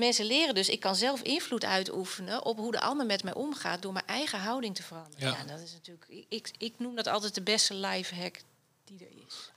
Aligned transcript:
mensen 0.00 0.24
leren 0.24 0.54
dus, 0.54 0.68
ik 0.68 0.80
kan 0.80 0.96
zelf 0.96 1.22
invloed 1.22 1.64
uitoefenen 1.64 2.44
op 2.44 2.56
hoe 2.56 2.72
de 2.72 2.80
ander 2.80 3.06
met 3.06 3.24
mij 3.24 3.34
omgaat 3.34 3.82
door 3.82 3.92
mijn 3.92 4.06
eigen 4.06 4.38
houding 4.38 4.74
te 4.74 4.82
veranderen. 4.82 5.28
Ja. 5.28 5.36
Ja, 5.36 5.44
dat 5.44 5.60
is 5.60 5.72
natuurlijk, 5.72 6.24
ik, 6.28 6.50
ik 6.58 6.74
noem 6.78 6.96
dat 6.96 7.06
altijd 7.06 7.34
de 7.34 7.42
beste 7.42 7.74
life 7.74 8.14
hack 8.14 8.40
die 8.84 8.98
er 8.98 9.12
is. 9.26 9.52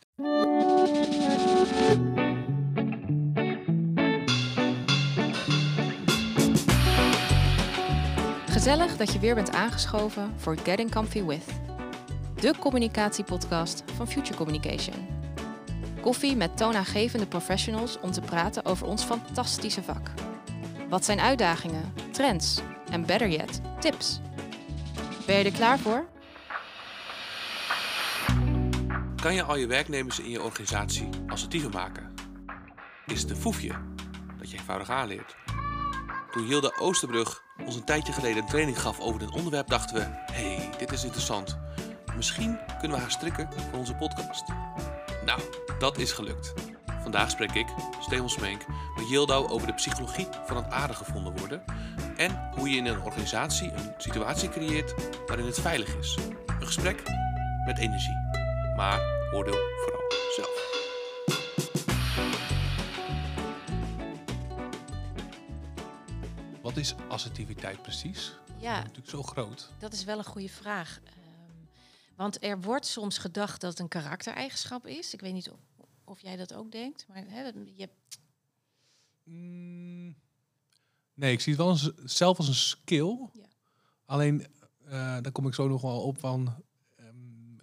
Gezellig 8.51 8.97
dat 8.97 9.13
je 9.13 9.19
weer 9.19 9.35
bent 9.35 9.51
aangeschoven 9.51 10.33
voor 10.37 10.57
Getting 10.57 10.91
Comfy 10.91 11.23
With. 11.23 11.45
De 12.35 12.57
communicatiepodcast 12.59 13.83
van 13.95 14.07
Future 14.07 14.37
Communication. 14.37 15.07
Koffie 16.01 16.35
met 16.35 16.57
toonaangevende 16.57 17.27
professionals 17.27 17.99
om 17.99 18.11
te 18.11 18.21
praten 18.21 18.65
over 18.65 18.87
ons 18.87 19.03
fantastische 19.03 19.83
vak. 19.83 20.11
Wat 20.93 21.05
zijn 21.05 21.19
uitdagingen, 21.19 21.93
trends 22.11 22.59
en 22.91 23.05
better 23.05 23.29
yet, 23.29 23.61
tips? 23.79 24.19
Ben 25.25 25.37
je 25.37 25.43
er 25.43 25.51
klaar 25.51 25.79
voor? 25.79 26.05
Kan 29.21 29.33
je 29.33 29.43
al 29.43 29.55
je 29.55 29.67
werknemers 29.67 30.19
in 30.19 30.29
je 30.29 30.41
organisatie 30.41 31.09
assertiever 31.27 31.69
maken? 31.69 32.13
Is 33.05 33.21
het 33.21 33.29
een 33.29 33.35
foefje 33.35 33.71
dat 34.37 34.51
je 34.51 34.57
eenvoudig 34.57 34.89
aanleert? 34.89 35.35
Toen 36.31 36.45
Hilde 36.45 36.77
Oosterbrug 36.79 37.43
ons 37.65 37.75
een 37.75 37.85
tijdje 37.85 38.13
geleden 38.13 38.43
een 38.43 38.49
training 38.49 38.81
gaf 38.81 38.99
over 38.99 39.19
dit 39.19 39.31
onderwerp, 39.31 39.67
dachten 39.67 39.95
we: 39.95 40.01
hey, 40.31 40.69
dit 40.77 40.91
is 40.91 41.03
interessant. 41.03 41.57
Misschien 42.15 42.59
kunnen 42.79 42.97
we 42.97 43.03
haar 43.03 43.11
strikken 43.11 43.49
voor 43.69 43.79
onze 43.79 43.95
podcast. 43.95 44.43
Nou, 45.25 45.41
dat 45.79 45.97
is 45.97 46.11
gelukt. 46.11 46.72
Vandaag 47.03 47.31
spreek 47.31 47.51
ik, 47.53 47.67
Steven 47.99 48.29
Smeenk, 48.29 48.65
met 48.95 49.09
Yildo 49.09 49.47
over 49.47 49.67
de 49.67 49.73
psychologie 49.73 50.27
van 50.45 50.55
het 50.57 50.69
aardig 50.71 50.97
gevonden 50.97 51.37
worden 51.37 51.63
en 52.17 52.49
hoe 52.55 52.69
je 52.69 52.77
in 52.77 52.85
een 52.85 53.01
organisatie 53.01 53.71
een 53.71 53.93
situatie 53.97 54.49
creëert 54.49 54.93
waarin 55.27 55.45
het 55.45 55.59
veilig 55.59 55.95
is. 55.95 56.17
Een 56.59 56.65
gesprek 56.65 57.03
met 57.65 57.77
energie. 57.77 58.15
Maar 58.75 58.99
oordeel 59.33 59.57
vooral 59.85 60.03
zelf. 60.35 60.71
Wat 66.61 66.77
is 66.77 66.95
assertiviteit 67.07 67.81
precies? 67.81 68.33
Ja, 68.59 68.77
Natuurlijk 68.77 69.09
zo 69.09 69.23
groot. 69.23 69.69
dat 69.79 69.93
is 69.93 70.03
wel 70.03 70.17
een 70.17 70.23
goede 70.23 70.49
vraag. 70.49 70.99
Ehm, 71.03 71.15
want 72.15 72.43
er 72.43 72.61
wordt 72.61 72.85
soms 72.85 73.17
gedacht 73.17 73.61
dat 73.61 73.69
het 73.71 73.79
een 73.79 73.87
karaktereigenschap 73.87 74.87
is. 74.87 75.13
Ik 75.13 75.21
weet 75.21 75.33
niet 75.33 75.49
of, 75.51 75.57
of 76.05 76.21
jij 76.21 76.35
dat 76.35 76.53
ook 76.53 76.71
denkt, 76.71 77.05
maar 77.07 77.23
hè, 77.27 77.51
je 77.75 77.89
Mm, 79.23 80.15
nee, 81.13 81.31
ik 81.31 81.39
zie 81.39 81.53
het 81.53 81.61
wel 81.61 81.71
eens, 81.71 81.91
zelf 82.03 82.37
als 82.37 82.47
een 82.47 82.53
skill. 82.53 83.29
Ja. 83.33 83.45
Alleen, 84.05 84.47
eh, 84.85 84.91
daar 84.91 85.31
kom 85.31 85.47
ik 85.47 85.53
zo 85.53 85.67
nog 85.67 85.81
wel 85.81 86.01
op 86.01 86.19
van... 86.19 86.63
ehm, 86.95 87.55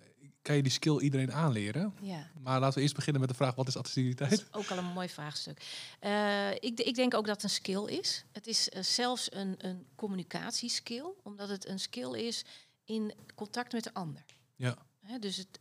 kan 0.43 0.57
je 0.57 0.63
die 0.63 0.73
skill 0.73 0.99
iedereen 0.99 1.33
aanleren? 1.33 1.95
ja. 2.01 2.31
Maar 2.41 2.61
laten 2.61 2.77
we 2.77 2.83
eerst 2.83 2.95
beginnen 2.95 3.21
met 3.21 3.31
de 3.31 3.37
vraag, 3.37 3.55
wat 3.55 3.69
is 3.69 3.77
assertiviteit? 3.77 4.31
Dat 4.31 4.41
is 4.41 4.53
ook 4.53 4.71
al 4.71 4.79
een 4.79 4.93
mooi 4.93 5.09
vraagstuk. 5.09 5.63
Eh, 6.01 6.51
ik, 6.53 6.81
ik 6.81 6.95
denk 6.95 7.15
ook 7.15 7.27
dat 7.27 7.35
het 7.35 7.45
een 7.45 7.51
skill 7.51 7.85
is. 7.85 8.25
Het 8.33 8.47
is 8.47 8.69
eh, 8.69 8.83
zelfs 8.83 9.33
een, 9.33 9.55
een 9.59 9.87
communicatieskill, 9.95 11.13
omdat 11.23 11.49
het 11.49 11.69
een 11.69 11.81
skill 11.81 12.13
is 12.13 12.45
in 12.85 13.15
contact 13.35 13.73
met 13.73 13.85
de 13.85 13.95
ander. 13.95 14.25
Ja, 14.57 14.89
Hè, 15.01 15.19
dus 15.19 15.37
het 15.37 15.61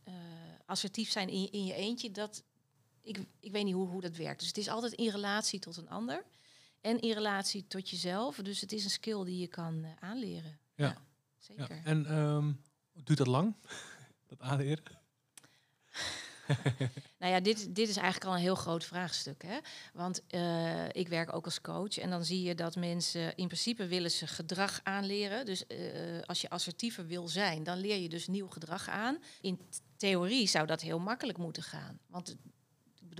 assertief 0.66 1.10
zijn 1.10 1.28
in 1.28 1.40
je, 1.40 1.50
in 1.50 1.64
je 1.64 1.74
eentje, 1.74 2.10
dat, 2.10 2.42
ik, 3.02 3.18
ik 3.40 3.52
weet 3.52 3.64
niet 3.64 3.74
hoe, 3.74 3.88
hoe 3.88 4.00
dat 4.00 4.16
werkt. 4.16 4.38
Dus 4.38 4.48
het 4.48 4.58
is 4.58 4.68
altijd 4.68 4.92
in 4.92 5.10
relatie 5.10 5.58
tot 5.58 5.76
een 5.76 5.88
ander 5.88 6.24
en 6.80 7.00
in 7.00 7.12
relatie 7.12 7.66
tot 7.66 7.90
jezelf. 7.90 8.36
Dus 8.36 8.60
het 8.60 8.72
is 8.72 8.84
een 8.84 8.90
skill 8.90 9.24
die 9.24 9.38
je 9.38 9.48
kan 9.48 9.84
eh, 9.84 9.90
aanleren. 10.00 10.58
Ja. 10.74 10.86
ja 10.86 10.96
ja. 11.46 11.56
zeker. 11.66 11.80
En 11.84 12.06
ehm, 12.06 12.52
duurt 13.04 13.18
dat 13.18 13.26
lang? 13.26 13.54
dat 14.28 14.40
aanleren? 14.40 14.98
Nou 17.18 17.32
ja, 17.32 17.40
dit, 17.40 17.74
dit 17.74 17.88
is 17.88 17.96
eigenlijk 17.96 18.26
al 18.26 18.34
een 18.34 18.42
heel 18.42 18.54
groot 18.54 18.84
vraagstuk. 18.84 19.42
Hè? 19.42 19.58
Want 19.92 20.26
eh, 20.26 20.88
ik 20.88 21.08
werk 21.08 21.34
ook 21.34 21.44
als 21.44 21.60
coach 21.60 21.98
en 21.98 22.10
dan 22.10 22.24
zie 22.24 22.42
je 22.42 22.54
dat 22.54 22.76
mensen 22.76 23.36
in 23.36 23.46
principe 23.46 23.86
willen 23.86 24.10
ze 24.10 24.26
gedrag 24.26 24.80
aanleren. 24.82 25.46
Dus 25.46 25.66
eh, 25.66 25.78
als 26.26 26.40
je 26.40 26.50
assertiever 26.50 27.06
wil 27.06 27.28
zijn, 27.28 27.62
dan 27.62 27.78
leer 27.78 27.96
je 27.96 28.08
dus 28.08 28.26
nieuw 28.26 28.48
gedrag 28.48 28.88
aan. 28.88 29.18
In 29.40 29.60
theorie 29.96 30.48
zou 30.48 30.66
dat 30.66 30.80
heel 30.80 30.98
makkelijk 30.98 31.38
moeten 31.38 31.62
gaan. 31.62 31.98
Want 32.06 32.36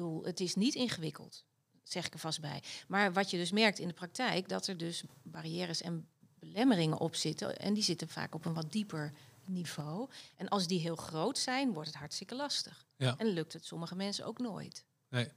bedoel, 0.00 0.24
het 0.24 0.40
is 0.40 0.54
niet 0.54 0.74
ingewikkeld, 0.74 1.44
zeg 1.82 2.06
ik 2.06 2.12
er 2.12 2.18
vast 2.18 2.40
bij. 2.40 2.62
Maar 2.88 3.12
wat 3.12 3.30
je 3.30 3.36
dus 3.36 3.50
merkt 3.50 3.78
in 3.78 3.88
de 3.88 3.94
praktijk, 3.94 4.48
dat 4.48 4.66
er 4.66 4.76
dus 4.76 5.04
barrières 5.22 5.82
en 5.82 6.08
belemmeringen 6.38 6.98
op 6.98 7.14
zitten. 7.14 7.58
En 7.58 7.74
die 7.74 7.82
zitten 7.82 8.08
vaak 8.08 8.34
op 8.34 8.44
een 8.44 8.54
wat 8.54 8.72
dieper 8.72 9.12
niveau. 9.44 10.08
En 10.36 10.48
als 10.48 10.66
die 10.66 10.80
heel 10.80 10.96
groot 10.96 11.38
zijn, 11.38 11.72
wordt 11.72 11.88
het 11.88 11.98
hartstikke 11.98 12.34
lastig. 12.34 12.86
Ja. 12.96 13.14
En 13.18 13.26
lukt 13.26 13.52
het 13.52 13.64
sommige 13.64 13.94
mensen 13.94 14.24
ook 14.24 14.38
nooit. 14.38 14.84
Nee. 15.08 15.28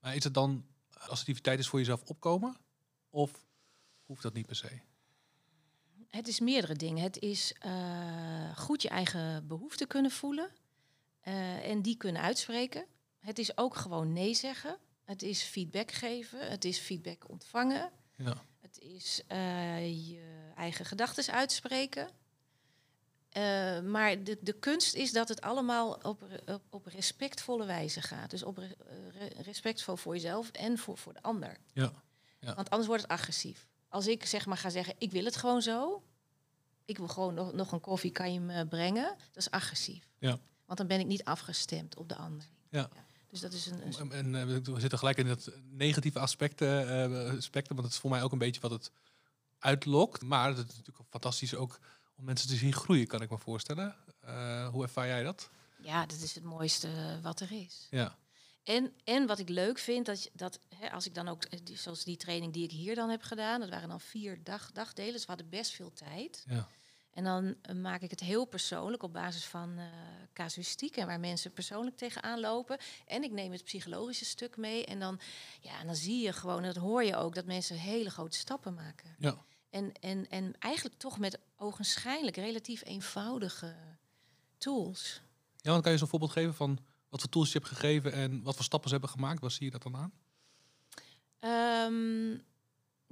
Maar 0.00 0.16
is 0.16 0.24
het 0.24 0.34
dan, 0.34 0.66
assertiviteit 0.90 1.58
is 1.58 1.68
voor 1.68 1.78
jezelf 1.78 2.02
opkomen? 2.02 2.56
Of 3.10 3.44
hoeft 4.04 4.22
dat 4.22 4.32
niet 4.32 4.46
per 4.46 4.56
se? 4.56 4.80
Het 6.08 6.28
is 6.28 6.40
meerdere 6.40 6.74
dingen. 6.74 7.02
Het 7.02 7.18
is 7.18 7.54
eh, 7.58 8.56
goed 8.56 8.82
je 8.82 8.88
eigen 8.88 9.46
behoeften 9.46 9.86
kunnen 9.86 10.10
voelen 10.10 10.50
eh, 11.20 11.68
en 11.68 11.82
die 11.82 11.96
kunnen 11.96 12.22
uitspreken. 12.22 12.86
Het 13.20 13.38
is 13.38 13.56
ook 13.56 13.76
gewoon 13.76 14.12
nee 14.12 14.34
zeggen. 14.34 14.78
Het 15.04 15.22
is 15.22 15.42
feedback 15.42 15.92
geven. 15.92 16.50
Het 16.50 16.64
is 16.64 16.78
feedback 16.78 17.28
ontvangen. 17.28 17.90
Ja. 18.16 18.34
Het 18.60 18.78
is 18.78 19.22
eh, 19.26 20.08
je 20.08 20.50
eigen 20.56 20.84
gedachten 20.84 21.32
uitspreken. 21.34 22.08
Eh, 23.28 23.80
maar 23.80 24.24
de, 24.24 24.38
de 24.40 24.52
kunst 24.52 24.94
is 24.94 25.12
dat 25.12 25.28
het 25.28 25.40
allemaal 25.40 25.92
op, 25.92 26.22
op, 26.46 26.62
op 26.70 26.86
respectvolle 26.86 27.64
wijze 27.66 28.00
gaat. 28.02 28.30
Dus 28.30 28.42
op 28.42 28.56
re- 28.56 28.74
re- 29.10 29.42
respectvol 29.42 29.96
voor 29.96 30.14
jezelf 30.14 30.50
en 30.50 30.78
voor, 30.78 30.98
voor 30.98 31.12
de 31.12 31.22
ander. 31.22 31.56
Ja. 31.72 31.92
Ja. 32.38 32.54
Want 32.54 32.70
anders 32.70 32.88
wordt 32.88 33.02
het 33.02 33.12
agressief. 33.12 33.66
Als 33.88 34.06
ik 34.06 34.26
zeg 34.26 34.46
maar 34.46 34.56
ga 34.56 34.70
zeggen, 34.70 34.94
ik 34.98 35.10
wil 35.10 35.24
het 35.24 35.36
gewoon 35.36 35.62
zo. 35.62 36.02
Ik 36.84 36.98
wil 36.98 37.08
gewoon 37.08 37.34
nog, 37.34 37.52
nog 37.52 37.72
een 37.72 37.80
koffie, 37.80 38.10
kan 38.10 38.32
je 38.32 38.40
me 38.40 38.66
brengen? 38.66 39.04
Dat 39.04 39.36
is 39.36 39.50
agressief. 39.50 40.08
Ja. 40.18 40.38
Want 40.64 40.78
dan 40.78 40.86
ben 40.86 41.00
ik 41.00 41.06
niet 41.06 41.24
afgestemd 41.24 41.96
op 41.96 42.08
de 42.08 42.16
ander. 42.16 42.46
Ja. 42.68 42.88
Dus 43.30 43.40
dat 43.40 43.52
is 43.52 43.66
een... 43.66 43.86
een 43.86 44.12
En, 44.12 44.34
en, 44.34 44.50
eh, 44.54 44.56
we 44.74 44.80
zitten 44.80 44.98
gelijk 44.98 45.18
in 45.18 45.26
het 45.26 45.48
negatieve 45.70 46.18
aspecten, 46.18 46.88
eh, 46.88 47.36
aspecten, 47.36 47.74
want 47.74 47.86
het 47.86 47.94
is 47.96 48.00
voor 48.00 48.10
mij 48.10 48.22
ook 48.22 48.32
een 48.32 48.38
beetje 48.38 48.60
wat 48.60 48.70
het 48.70 48.90
uitlokt. 49.58 50.22
Maar 50.22 50.48
het 50.48 50.68
is 50.68 50.76
natuurlijk 50.76 51.08
fantastisch 51.10 51.54
ook 51.54 51.78
om 52.16 52.24
mensen 52.24 52.48
te 52.48 52.56
zien 52.56 52.72
groeien, 52.72 53.06
kan 53.06 53.22
ik 53.22 53.30
me 53.30 53.38
voorstellen. 53.38 53.96
Eh, 54.20 54.68
hoe 54.68 54.82
ervaar 54.82 55.06
jij 55.06 55.22
dat? 55.22 55.50
ja, 55.82 56.06
dat 56.06 56.20
is 56.20 56.34
het 56.34 56.44
mooiste 56.44 57.18
wat 57.22 57.40
er 57.40 57.52
is. 57.52 57.86
Ja, 57.90 58.16
En, 58.62 58.92
en 59.04 59.26
wat 59.26 59.38
ik 59.38 59.48
leuk 59.48 59.78
vind, 59.78 60.06
dat, 60.06 60.30
dat 60.32 60.58
hè, 60.74 60.90
als 60.92 61.06
ik 61.06 61.14
dan 61.14 61.28
ook, 61.28 61.64
die- 61.66 61.76
zoals 61.76 62.04
die 62.04 62.16
training 62.16 62.52
die 62.52 62.64
ik 62.64 62.70
hier 62.70 62.94
dan 62.94 63.08
heb 63.08 63.22
gedaan, 63.22 63.60
dat 63.60 63.68
waren 63.68 63.88
dan 63.88 64.00
vier 64.00 64.38
dag, 64.44 64.72
dagdelen, 64.72 65.12
dus 65.12 65.20
we 65.20 65.26
hadden 65.28 65.48
best 65.48 65.70
veel 65.72 65.92
tijd. 65.92 66.44
ja, 66.48 66.68
En 67.10 67.24
dan 67.24 67.54
eh, 67.62 67.74
maak 67.74 68.00
ik 68.00 68.10
het 68.10 68.20
heel 68.20 68.44
persoonlijk 68.44 69.02
op 69.02 69.12
basis 69.12 69.44
van 69.44 69.78
eh 69.78 69.84
casuïstiek 70.32 70.96
en 70.96 71.06
waar 71.06 71.20
mensen 71.20 71.52
persoonlijk 71.52 71.96
tegenaan 71.96 72.40
lopen. 72.40 72.78
En 73.06 73.22
ik 73.22 73.30
neem 73.30 73.52
het 73.52 73.64
psychologische 73.64 74.24
stuk 74.24 74.56
mee. 74.56 74.84
En 74.84 74.98
dan, 74.98 75.20
ja, 75.60 75.80
en 75.80 75.86
dan 75.86 75.96
zie 75.96 76.22
je 76.24 76.32
gewoon, 76.32 76.58
en 76.58 76.72
dat 76.72 76.82
hoor 76.82 77.04
je 77.04 77.16
ook, 77.16 77.34
dat 77.34 77.44
mensen 77.44 77.76
hele 77.76 78.10
grote 78.10 78.36
stappen 78.36 78.74
maken. 78.74 79.14
ja. 79.18 79.44
En, 79.70 79.92
en, 80.00 80.28
en 80.28 80.54
eigenlijk 80.58 80.98
toch 80.98 81.18
met 81.18 81.38
ogenschijnlijk 81.56 82.36
relatief 82.36 82.84
eenvoudige 82.84 83.74
tools. 84.58 85.22
Ja, 85.56 85.70
want 85.70 85.82
kan 85.82 85.92
je 85.92 85.98
zo'n 85.98 86.08
voorbeeld 86.08 86.32
geven 86.32 86.54
van 86.54 86.78
wat 87.08 87.20
voor 87.20 87.30
tools 87.30 87.52
je 87.52 87.58
hebt 87.58 87.70
gegeven 87.70 88.12
en 88.12 88.42
wat 88.42 88.54
voor 88.54 88.64
stappen 88.64 88.88
ze 88.88 88.94
hebben 88.94 89.14
gemaakt? 89.14 89.40
Waar 89.40 89.50
zie 89.50 89.64
je 89.64 89.70
dat 89.70 89.82
dan 89.82 89.96
aan? 89.96 90.12
Ehm, 91.38 92.38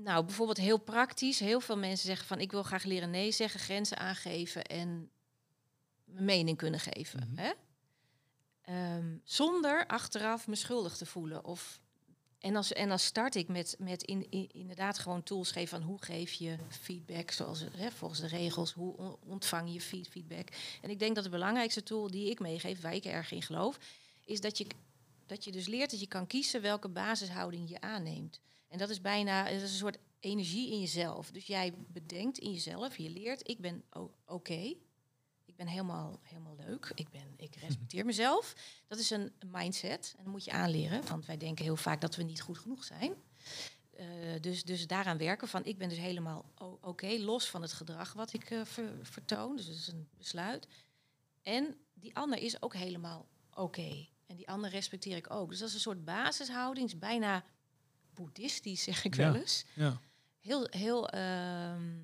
nou, 0.05 0.25
bijvoorbeeld 0.25 0.59
heel 0.59 0.79
praktisch. 0.79 1.39
Heel 1.39 1.61
veel 1.61 1.77
mensen 1.77 2.07
zeggen 2.07 2.27
van 2.27 2.41
ik 2.41 2.51
wil 2.51 2.63
graag 2.63 2.85
leren 2.85 3.11
nee 3.11 3.33
zeggen, 3.33 3.61
grenzen 3.61 3.99
aangeven 3.99 4.65
en 4.65 5.11
mijn 6.05 6.25
mening 6.25 6.57
kunnen 6.57 6.81
geven. 6.81 7.29
Mhm. 7.33 7.41
hè? 7.45 7.53
Ehm, 8.63 9.17
zonder 9.25 9.87
achteraf 9.87 10.47
me 10.47 10.55
schuldig 10.55 10.97
te 10.97 11.07
voelen. 11.07 11.45
Of, 11.45 11.81
en, 12.39 12.57
als, 12.57 12.73
en 12.73 12.89
dan 12.89 12.99
start 12.99 13.35
ik 13.35 13.49
met, 13.49 13.77
met 13.79 14.03
in, 14.03 14.31
in- 14.31 14.51
inderdaad 14.53 14.99
gewoon 14.99 15.23
tools 15.23 15.51
geven 15.53 15.79
van 15.79 15.89
hoe 15.89 16.03
geef 16.03 16.33
je 16.33 16.57
feedback, 16.69 17.31
zoals 17.31 17.65
hè, 17.77 17.91
volgens 17.91 18.21
de 18.21 18.27
regels, 18.27 18.73
hoe 18.73 18.97
on- 18.97 19.17
ontvang 19.27 19.73
je 19.73 19.81
feed- 19.81 20.09
feedback. 20.09 20.49
En 20.83 20.91
ik 20.91 20.99
denk 20.99 21.15
dat 21.15 21.25
de 21.25 21.31
belangrijkste 21.31 21.83
tool 21.83 22.11
die 22.11 22.31
ik 22.31 22.41
meegeef, 22.41 22.81
waar 22.81 22.95
ik 22.95 23.05
erg 23.05 23.33
in 23.33 23.43
geloof, 23.43 23.79
is 24.25 24.41
dat 24.41 24.59
je, 24.59 24.67
dat 25.29 25.45
je 25.45 25.53
dus 25.53 25.67
leert 25.67 25.91
dat 25.91 26.01
je 26.01 26.07
kan 26.07 26.27
kiezen 26.27 26.63
welke 26.63 26.89
basishouding 26.89 27.69
je 27.69 27.81
aanneemt. 27.81 28.41
En 28.69 28.79
dat 28.79 28.91
is 28.91 29.01
bijna 29.01 29.45
dat 29.45 29.53
is 29.53 29.63
een 29.63 29.69
soort 29.69 29.99
energie 30.21 30.71
in 30.71 30.81
jezelf. 30.81 31.31
Dus 31.31 31.47
jij 31.47 31.75
bedenkt 31.89 32.39
in 32.39 32.53
jezelf, 32.53 32.97
je 32.97 33.11
leert, 33.11 33.49
ik 33.49 33.61
ben 33.61 33.85
oké. 34.27 34.75
Ik 35.45 35.57
ben 35.57 35.67
helemaal, 35.67 36.19
helemaal 36.23 36.57
leuk. 36.57 36.93
Ik, 36.95 37.09
ben, 37.11 37.35
ik 37.37 37.55
respecteer 37.67 38.05
mezelf. 38.05 38.55
Dat 38.87 38.99
is 38.99 39.11
een 39.11 39.33
mindset. 39.47 40.15
En 40.17 40.25
dat 40.25 40.33
moet 40.33 40.45
je 40.45 40.51
aanleren. 40.51 41.07
Want 41.09 41.27
wij 41.27 41.37
denken 41.37 41.65
heel 41.65 41.77
vaak 41.77 42.01
dat 42.01 42.17
we 42.17 42.23
niet 42.23 42.41
goed 42.41 42.59
genoeg 42.59 42.85
zijn. 42.85 43.15
eh, 43.97 44.07
dus, 44.41 44.63
dus 44.65 44.87
daaraan 44.87 45.19
werken 45.19 45.49
van 45.49 45.65
ik 45.65 45.79
ben 45.79 45.89
dus 45.89 45.99
helemaal 45.99 46.45
oké, 46.81 47.07
los 47.19 47.49
van 47.51 47.63
het 47.63 47.73
gedrag 47.73 48.13
wat 48.13 48.33
ik 48.33 48.51
eh, 48.51 48.65
ver- 48.65 48.99
vertoon. 49.03 49.57
Dus 49.57 49.67
dat 49.67 49.75
is 49.75 49.89
een 49.89 50.09
besluit. 50.17 50.67
En 51.43 51.77
die 51.95 52.17
ander 52.17 52.39
is 52.39 52.63
ook 52.63 52.75
helemaal 52.75 53.29
oké. 53.55 54.07
En 54.29 54.37
die 54.37 54.49
ander 54.49 54.71
respecteer 54.71 55.17
ik 55.17 55.31
ook. 55.31 55.51
Dus 55.51 55.59
dat 55.59 55.69
is 55.69 55.75
een 55.75 55.81
soort 55.81 56.05
basishouding, 56.05 56.87
is 56.87 56.99
bijna 56.99 57.45
boeddhistisch, 58.15 58.83
zeg 58.83 59.05
ik 59.05 59.17
Ja. 59.17 59.33
wel 59.33 59.41
eens. 59.41 59.65
Ja. 59.75 60.01
Heel, 60.41 60.67
heel 60.71 61.09
ehm, 61.09 61.99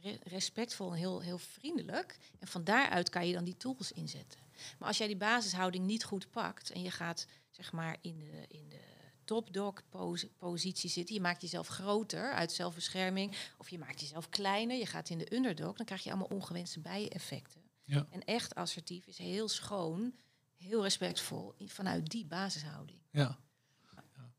re- 0.00 0.18
respectvol 0.22 0.90
en 0.92 0.98
heel, 0.98 1.20
heel 1.20 1.38
vriendelijk. 1.38 2.18
En 2.38 2.46
van 2.46 2.64
daaruit 2.64 3.08
kan 3.08 3.26
je 3.26 3.32
dan 3.34 3.44
die 3.44 3.56
tools 3.56 3.92
inzetten. 3.92 4.40
Maar 4.78 4.88
als 4.88 4.98
jij 4.98 5.06
die 5.06 5.16
basishouding 5.16 5.84
niet 5.86 6.04
goed 6.04 6.30
pakt 6.30 6.70
en 6.70 6.82
je 6.82 6.90
gaat 6.90 7.26
zeg 7.50 7.72
maar 7.72 7.96
in 8.00 8.18
de, 8.18 8.44
in 8.48 8.68
de 8.68 8.80
top-dog 9.24 9.74
pose- 9.88 10.28
positie 10.38 10.90
zitten, 10.90 11.14
je 11.14 11.20
maakt 11.20 11.42
jezelf 11.42 11.66
groter 11.68 12.32
uit 12.32 12.52
zelfbescherming, 12.52 13.36
of 13.58 13.70
je 13.70 13.78
maakt 13.78 14.00
jezelf 14.00 14.28
kleiner, 14.28 14.76
je 14.76 14.86
gaat 14.86 15.08
in 15.10 15.18
de 15.18 15.34
underdog, 15.34 15.76
dan 15.76 15.86
krijg 15.86 16.02
je 16.04 16.10
allemaal 16.10 16.28
ongewenste 16.28 16.80
bijeffecten. 16.80 17.62
Ja. 17.84 18.06
En 18.10 18.24
echt 18.24 18.54
assertief 18.54 19.06
is 19.06 19.18
heel 19.18 19.48
schoon, 19.48 20.14
heel 20.64 20.82
respectvol 20.82 21.54
vanuit 21.66 22.10
die 22.10 22.26
basishouding. 22.26 22.98
Ja. 23.10 23.38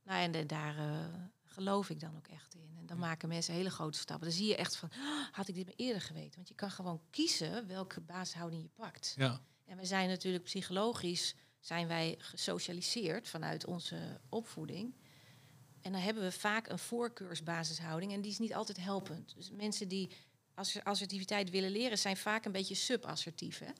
Nou, 0.03 0.21
en 0.23 0.31
de- 0.31 0.45
daar 0.45 0.77
eh, 0.77 1.05
geloof 1.43 1.89
ik 1.89 1.99
dan 1.99 2.15
ook 2.15 2.27
echt 2.27 2.55
in. 2.55 2.75
En 2.79 2.85
dan 2.85 2.97
maken 2.97 3.29
mensen 3.29 3.53
hele 3.53 3.69
grote 3.69 3.97
stappen. 3.97 4.27
Dan 4.27 4.37
zie 4.37 4.47
je 4.47 4.55
echt 4.55 4.75
van, 4.75 4.89
"Ah, 4.91 5.27
had 5.31 5.47
ik 5.47 5.55
dit 5.55 5.65
maar 5.65 5.73
eerder 5.77 6.01
geweten? 6.01 6.35
Want 6.35 6.47
je 6.47 6.53
kan 6.55 6.71
gewoon 6.71 7.01
kiezen 7.09 7.67
welke 7.67 8.01
basishouding 8.01 8.61
je 8.61 8.69
pakt. 8.75 9.13
Ja. 9.17 9.41
En 9.65 9.77
we 9.77 9.85
zijn 9.85 10.09
natuurlijk 10.09 10.43
psychologisch, 10.43 11.35
zijn 11.59 11.87
wij 11.87 12.15
gesocialiseerd 12.17 13.27
vanuit 13.29 13.65
onze 13.65 14.21
opvoeding. 14.29 14.95
En 15.81 15.91
dan 15.91 16.01
hebben 16.01 16.23
we 16.23 16.31
vaak 16.31 16.67
een 16.69 16.79
voorkeursbasishouding 16.79 18.11
en 18.13 18.21
die 18.21 18.31
is 18.31 18.39
niet 18.39 18.53
altijd 18.53 18.77
helpend. 18.77 19.35
Dus 19.35 19.51
mensen 19.51 19.87
die 19.87 20.09
ass- 20.53 20.83
assertiviteit 20.83 21.49
willen 21.49 21.71
leren, 21.71 21.97
zijn 21.97 22.17
vaak 22.17 22.45
een 22.45 22.51
beetje 22.51 22.75
subassertief. 22.75 23.59
Hè? 23.59 23.71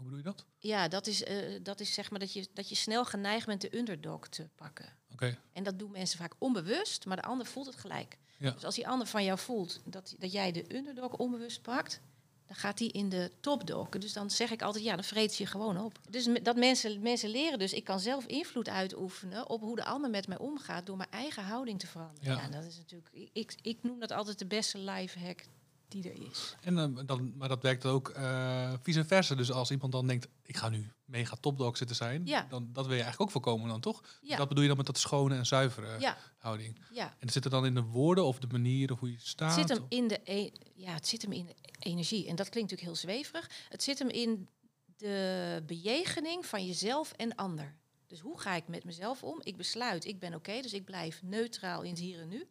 Hoe 0.00 0.08
bedoel 0.08 0.16
je 0.18 0.36
dat? 0.36 0.44
Ja, 0.58 0.88
dat 0.88 1.06
is, 1.06 1.22
eh, 1.24 1.36
dat 1.62 1.80
is 1.80 1.94
zeg 1.94 2.10
maar 2.10 2.18
dat 2.20 2.32
je, 2.32 2.46
dat 2.54 2.68
je 2.68 2.74
snel 2.74 3.04
geneigd 3.04 3.46
bent 3.46 3.60
de 3.60 3.76
underdog 3.78 4.28
te 4.28 4.48
pakken. 4.54 4.86
Oké. 5.12 5.38
En 5.52 5.62
dat 5.62 5.78
doen 5.78 5.90
mensen 5.90 6.18
vaak 6.18 6.32
onbewust, 6.38 7.04
maar 7.06 7.16
de 7.16 7.22
ander 7.22 7.46
voelt 7.46 7.66
het 7.66 7.76
gelijk. 7.76 8.18
Ja. 8.38 8.50
Dus 8.50 8.64
als 8.64 8.74
die 8.74 8.88
ander 8.88 9.06
van 9.06 9.24
jou 9.24 9.38
voelt 9.38 9.80
dat, 9.84 10.14
dat 10.18 10.32
jij 10.32 10.52
de 10.52 10.74
underdog 10.76 11.12
onbewust 11.16 11.62
pakt, 11.62 12.00
dan 12.46 12.56
gaat 12.56 12.78
die 12.78 12.92
in 12.92 13.08
de 13.08 13.30
topdog. 13.40 13.88
Dus 13.88 14.12
dan 14.12 14.30
zeg 14.30 14.50
ik 14.50 14.62
altijd, 14.62 14.84
ja, 14.84 14.94
dan 14.94 15.04
vreet 15.04 15.36
je 15.36 15.46
gewoon 15.46 15.78
op. 15.78 15.98
Dus 16.10 16.28
dat 16.42 16.56
mensen, 16.56 17.00
mensen 17.02 17.28
leren 17.30 17.58
dus, 17.58 17.72
ik 17.72 17.84
kan 17.84 18.00
zelf 18.00 18.26
invloed 18.26 18.68
uitoefenen 18.68 19.48
op 19.48 19.60
hoe 19.60 19.76
de 19.76 19.84
ander 19.84 20.10
met 20.10 20.26
mij 20.28 20.38
omgaat 20.38 20.86
door 20.86 20.96
mijn 20.96 21.10
eigen 21.10 21.42
houding 21.44 21.78
te 21.78 21.86
veranderen. 21.86 22.32
Ja. 22.34 22.40
Ja, 22.42 22.48
dat 22.48 22.64
is 22.64 22.76
natuurlijk, 22.76 23.10
ik- 23.12 23.30
ik, 23.32 23.54
ik 23.62 23.82
noem 23.82 23.98
dat 24.00 24.10
altijd 24.12 24.38
de 24.38 24.46
beste 24.46 24.78
life 24.78 25.18
hack 25.18 25.44
die 25.90 26.10
er 26.10 26.30
is. 26.30 26.56
En, 26.60 26.78
eh, 26.78 27.06
dan, 27.06 27.36
maar 27.36 27.48
dat 27.48 27.62
werkt 27.62 27.86
ook 27.86 28.08
eh, 28.08 28.72
vice 28.82 29.04
versa. 29.04 29.34
Dus 29.34 29.52
als 29.52 29.70
iemand 29.70 29.92
dan 29.92 30.06
denkt, 30.06 30.28
ik 30.42 30.56
ga 30.56 30.68
nu 30.68 30.92
mega 31.04 31.36
topdog 31.40 31.76
zitten 31.76 31.96
zijn, 31.96 32.26
Ja. 32.26 32.46
dan 32.48 32.68
dat 32.72 32.84
wil 32.86 32.94
je 32.94 33.02
eigenlijk 33.02 33.20
ook 33.20 33.30
voorkomen 33.30 33.68
dan, 33.68 33.80
toch? 33.80 34.02
Ja, 34.22 34.36
Dat 34.36 34.48
bedoel 34.48 34.62
je 34.62 34.68
dan 34.68 34.76
met 34.76 34.86
dat 34.86 34.98
schone 34.98 35.34
en 35.36 35.46
zuivere 35.46 36.00
ja, 36.00 36.16
houding. 36.38 36.78
ja. 36.92 37.14
En 37.18 37.28
zit 37.28 37.44
er 37.44 37.50
dan 37.50 37.66
in 37.66 37.74
de 37.74 37.82
woorden 37.82 38.24
of 38.24 38.38
de 38.38 38.46
manier 38.50 38.92
of 38.92 38.98
hoe 38.98 39.10
je 39.10 39.18
staat? 39.20 39.56
Het 39.56 39.68
zit 39.68 39.78
hem 39.78 39.86
in 39.88 40.08
de, 40.08 40.20
e- 40.24 40.50
ja, 40.74 40.92
het 40.92 41.06
zit 41.06 41.22
hem 41.22 41.32
in 41.32 41.46
de 41.46 41.54
energie. 41.78 42.26
En 42.28 42.36
dat 42.36 42.48
klinkt 42.48 42.70
natuurlijk 42.70 42.98
heel 43.00 43.10
zweverig. 43.10 43.50
Het 43.68 43.82
zit 43.82 43.98
hem 43.98 44.08
in 44.08 44.48
de 44.96 45.62
bejegening 45.66 46.46
van 46.46 46.66
jezelf 46.66 47.12
en 47.12 47.34
ander. 47.34 47.78
Dus 48.06 48.20
hoe 48.20 48.40
ga 48.40 48.54
ik 48.54 48.68
met 48.68 48.84
mezelf 48.84 49.22
om? 49.22 49.40
Ik 49.42 49.56
besluit, 49.56 50.04
ik 50.04 50.18
ben 50.18 50.34
oké, 50.34 50.60
dus 50.60 50.72
ik 50.72 50.84
blijf 50.84 51.22
neutraal 51.22 51.82
in 51.82 51.90
het 51.90 51.98
hier 51.98 52.20
en 52.20 52.28
nu. 52.28 52.46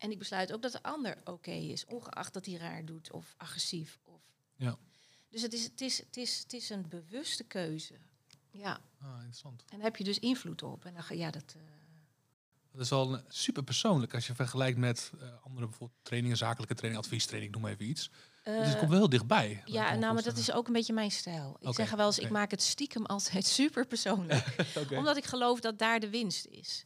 En 0.00 0.10
ik 0.10 0.18
besluit 0.18 0.52
ook 0.52 0.62
dat 0.62 0.72
de 0.72 0.82
ander 0.82 1.16
oké 1.24 1.50
is, 1.50 1.84
ongeacht 1.86 2.32
dat 2.32 2.46
hij 2.46 2.54
raar 2.54 2.84
doet 2.84 3.10
of 3.10 3.34
agressief. 3.36 3.98
Of... 4.04 4.20
Ja. 4.56 4.76
Dus 5.28 5.42
het 5.42 5.52
is, 5.52 5.64
het, 5.64 5.80
is, 5.80 5.98
het, 5.98 6.16
is, 6.16 6.38
het 6.42 6.52
is 6.52 6.70
een 6.70 6.88
bewuste 6.88 7.44
keuze. 7.44 7.94
Ja, 8.50 8.80
Ah, 9.02 9.14
interessant. 9.16 9.62
en 9.68 9.76
daar 9.76 9.86
heb 9.86 9.96
je 9.96 10.04
dus 10.04 10.18
invloed 10.18 10.62
op. 10.62 10.84
En 10.84 10.92
dan 10.94 11.02
ga 11.02 11.14
ja, 11.14 11.30
dat. 11.30 11.54
eh, 11.56 11.62
Dat 12.72 12.80
is 12.80 12.90
wel 12.90 13.20
super 13.28 13.62
persoonlijk 13.62 14.14
als 14.14 14.26
je 14.26 14.34
vergelijkt 14.34 14.78
met 14.78 15.10
eh, 15.20 15.28
andere 15.44 15.66
bijvoorbeeld 15.66 15.98
trainingen, 16.02 16.36
zakelijke 16.36 16.74
training, 16.74 17.04
adviestraining, 17.04 17.52
noem 17.52 17.62
maar 17.62 17.70
even 17.72 17.88
iets. 17.88 18.10
dus 18.42 18.54
het 18.56 18.72
eh, 18.72 18.78
komt 18.78 18.90
wel 18.90 18.98
heel 18.98 19.08
dichtbij. 19.08 19.62
Ja, 19.64 19.94
nou, 19.94 20.14
maar 20.14 20.22
dat 20.22 20.36
is 20.36 20.52
ook 20.52 20.66
een 20.66 20.72
beetje 20.72 20.92
mijn 20.92 21.10
stijl. 21.10 21.56
Ik 21.60 21.74
zeg 21.74 21.90
wel 21.90 22.06
eens, 22.06 22.18
ik 22.18 22.30
maak 22.30 22.50
het 22.50 22.62
stiekem 22.62 23.06
altijd 23.06 23.44
super 23.60 23.86
persoonlijk. 23.86 24.54
Oké. 24.82 24.96
Omdat 24.96 25.16
ik 25.16 25.24
geloof 25.24 25.60
dat 25.60 25.78
daar 25.78 26.00
de 26.00 26.10
winst 26.10 26.46
is. 26.46 26.84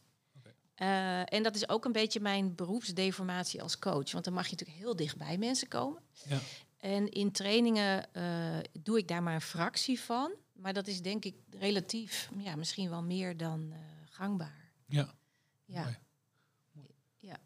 Eh, 0.75 1.33
en 1.33 1.43
dat 1.43 1.55
is 1.55 1.69
ook 1.69 1.85
een 1.85 1.91
beetje 1.91 2.19
mijn 2.19 2.55
beroepsdeformatie 2.55 3.61
als 3.61 3.79
coach. 3.79 4.11
Want 4.11 4.23
dan 4.23 4.33
mag 4.33 4.45
je 4.45 4.51
natuurlijk 4.51 4.79
heel 4.79 4.95
dicht 4.95 5.17
bij 5.17 5.37
mensen 5.37 5.67
komen. 5.67 6.01
Ja. 6.27 6.39
En 6.77 7.09
in 7.09 7.31
trainingen 7.31 8.13
eh, 8.13 8.57
doe 8.79 8.97
ik 8.97 9.07
daar 9.07 9.23
maar 9.23 9.33
een 9.33 9.41
fractie 9.41 9.99
van. 9.99 10.33
Maar 10.53 10.73
dat 10.73 10.87
is 10.87 11.01
denk 11.01 11.25
ik 11.25 11.35
relatief, 11.49 12.29
ja, 12.37 12.55
misschien 12.55 12.89
wel 12.89 13.03
meer 13.03 13.37
dan 13.37 13.71
eh, 13.71 13.79
gangbaar. 14.09 14.71
Ja. 14.85 15.13
Ja. 15.65 15.83
Mooi. 15.83 15.97
Mooi. 16.71 16.89
Ja. 17.17 17.37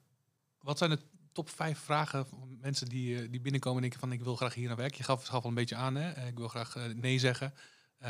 Wat 0.60 0.78
zijn 0.78 0.90
de 0.90 1.00
top 1.32 1.50
vijf 1.50 1.80
vragen 1.80 2.28
van 2.28 2.58
mensen 2.60 2.88
die, 2.88 3.30
die 3.30 3.42
binnenkomen 3.42 3.84
en 3.84 3.90
denken 3.90 4.00
van 4.00 4.12
ik 4.12 4.24
wil 4.24 4.36
graag 4.36 4.54
hier 4.54 4.68
naar 4.68 4.78
werk? 4.78 4.96
Je 4.96 5.04
gaf, 5.04 5.26
gaf 5.26 5.44
al 5.44 5.50
een 5.50 5.56
beetje 5.56 5.76
aan, 5.76 5.96
hè? 5.96 6.28
Ik 6.28 6.38
wil 6.38 6.48
graag 6.48 6.76
nee 6.76 7.20
zeggen. 7.20 7.54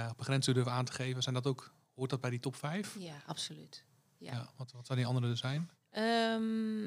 Op 0.09 0.19
een 0.19 0.25
grens 0.25 0.45
durven 0.45 0.71
aan 0.71 0.85
te 0.85 0.91
geven. 0.91 1.23
Zijn 1.23 1.35
dat 1.35 1.47
ook, 1.47 1.73
hoort 1.95 2.09
dat 2.09 2.21
bij 2.21 2.29
die 2.29 2.39
top 2.39 2.55
vijf? 2.55 2.95
ja, 2.99 3.21
absoluut. 3.25 3.87
Ja. 4.19 4.49
wat, 4.57 4.71
wat 4.71 4.85
zijn 4.85 4.97
die 4.97 5.07
andere 5.07 5.29
er 5.29 5.37
zijn? 5.37 5.69
Ehm, 5.89 6.79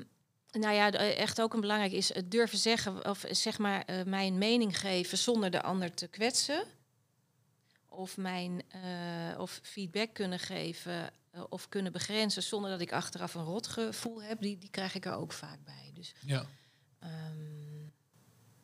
nou 0.50 0.75
ja, 0.75 0.90
echt 0.93 1.40
ook 1.40 1.55
een 1.55 1.61
belangrijk 1.61 1.93
is 1.93 2.14
het 2.14 2.31
durven 2.31 2.58
zeggen 2.58 3.08
of 3.08 3.25
zeg 3.31 3.58
maar 3.58 3.82
eh, 3.84 4.05
mijn 4.05 4.38
mening 4.38 4.79
geven 4.79 5.19
zonder 5.19 5.50
de 5.50 5.62
ander 5.62 5.94
te 5.94 6.06
kwetsen. 6.08 6.64
Of 7.88 8.17
mijn 8.17 8.62
eh, 8.69 9.38
of 9.38 9.61
feedback 9.62 10.14
kunnen 10.14 10.38
geven 10.38 11.11
eh, 11.31 11.43
of 11.49 11.69
kunnen 11.69 11.93
begrenzen 11.93 12.43
zonder 12.43 12.70
dat 12.70 12.81
ik 12.81 12.93
achteraf 12.93 13.35
een 13.35 13.44
rotgevoel 13.44 14.23
heb. 14.23 14.40
Die, 14.40 14.58
die 14.58 14.70
krijg 14.70 14.94
ik 14.94 15.05
er 15.06 15.14
ook 15.14 15.32
vaak 15.32 15.64
bij. 15.64 15.90
Dus 15.94 16.14
Ja. 16.26 16.44
ehm, 16.99 17.81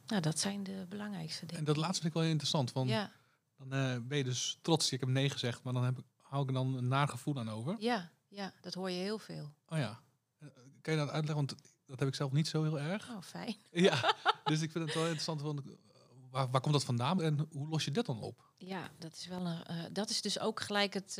nou, 0.07 0.21
dat 0.23 0.39
zijn 0.39 0.63
de 0.63 0.87
belangrijkste 0.89 1.41
dingen. 1.47 1.59
En 1.59 1.65
dat 1.65 1.77
laatste 1.77 2.03
vind 2.03 2.15
ik 2.15 2.21
wel 2.21 2.31
interessant. 2.31 2.73
Want 2.73 2.89
Ja, 2.89 3.13
dan 3.57 3.69
ben 4.09 4.19
je 4.19 4.25
dus 4.25 4.59
trots. 4.63 4.93
Ik 4.93 5.01
heb 5.01 5.09
nee 5.09 5.31
gezegd, 5.31 5.63
maar 5.63 5.73
dan 5.73 5.85
heb 5.85 5.99
ik, 5.99 6.05
hou 6.23 6.43
ik 6.43 6.49
er 6.49 6.55
dan 6.55 6.75
een 6.77 6.89
naar 6.89 7.09
gevoel 7.09 7.39
aan 7.39 7.51
over. 7.51 7.77
ja, 7.79 8.11
ja, 8.29 8.53
dat 8.61 8.75
hoor 8.75 8.91
je 8.91 9.01
heel 9.03 9.19
veel. 9.19 9.53
Oh 9.69 9.79
ja. 9.79 10.01
Eh, 10.39 10.49
Kan 10.81 10.93
je 10.95 10.99
dat 11.01 11.11
uitleggen? 11.11 11.47
Want 11.47 11.55
dat 11.87 11.99
heb 11.99 12.09
ik 12.09 12.15
zelf 12.15 12.33
niet 12.33 12.49
zo 12.49 12.63
heel 12.63 12.81
erg. 12.81 13.11
Oh, 13.11 13.23
fijn. 13.23 13.57
Ja, 13.89 14.15
dus 14.45 14.61
ik 14.61 14.71
vind 14.71 14.85
het 14.85 14.95
wel 14.95 15.03
interessant. 15.05 15.41
Van, 15.41 15.59
eh, 15.59 15.73
waar, 16.31 16.51
waar 16.51 16.61
komt 16.61 16.75
dat 16.75 16.85
vandaan 16.85 17.23
en 17.23 17.47
hoe 17.53 17.69
los 17.69 17.85
je 17.85 17.91
dat 17.91 18.07
dan 18.07 18.21
op? 18.23 18.51
Ja, 18.57 18.91
dat 18.99 19.13
is 19.13 19.27
wel 19.27 19.47
een. 19.47 19.65
eh, 19.65 19.85
dat 19.93 20.11
is 20.11 20.21
dus 20.23 20.39
ook 20.39 20.61
gelijk 20.61 20.95
het 20.95 21.13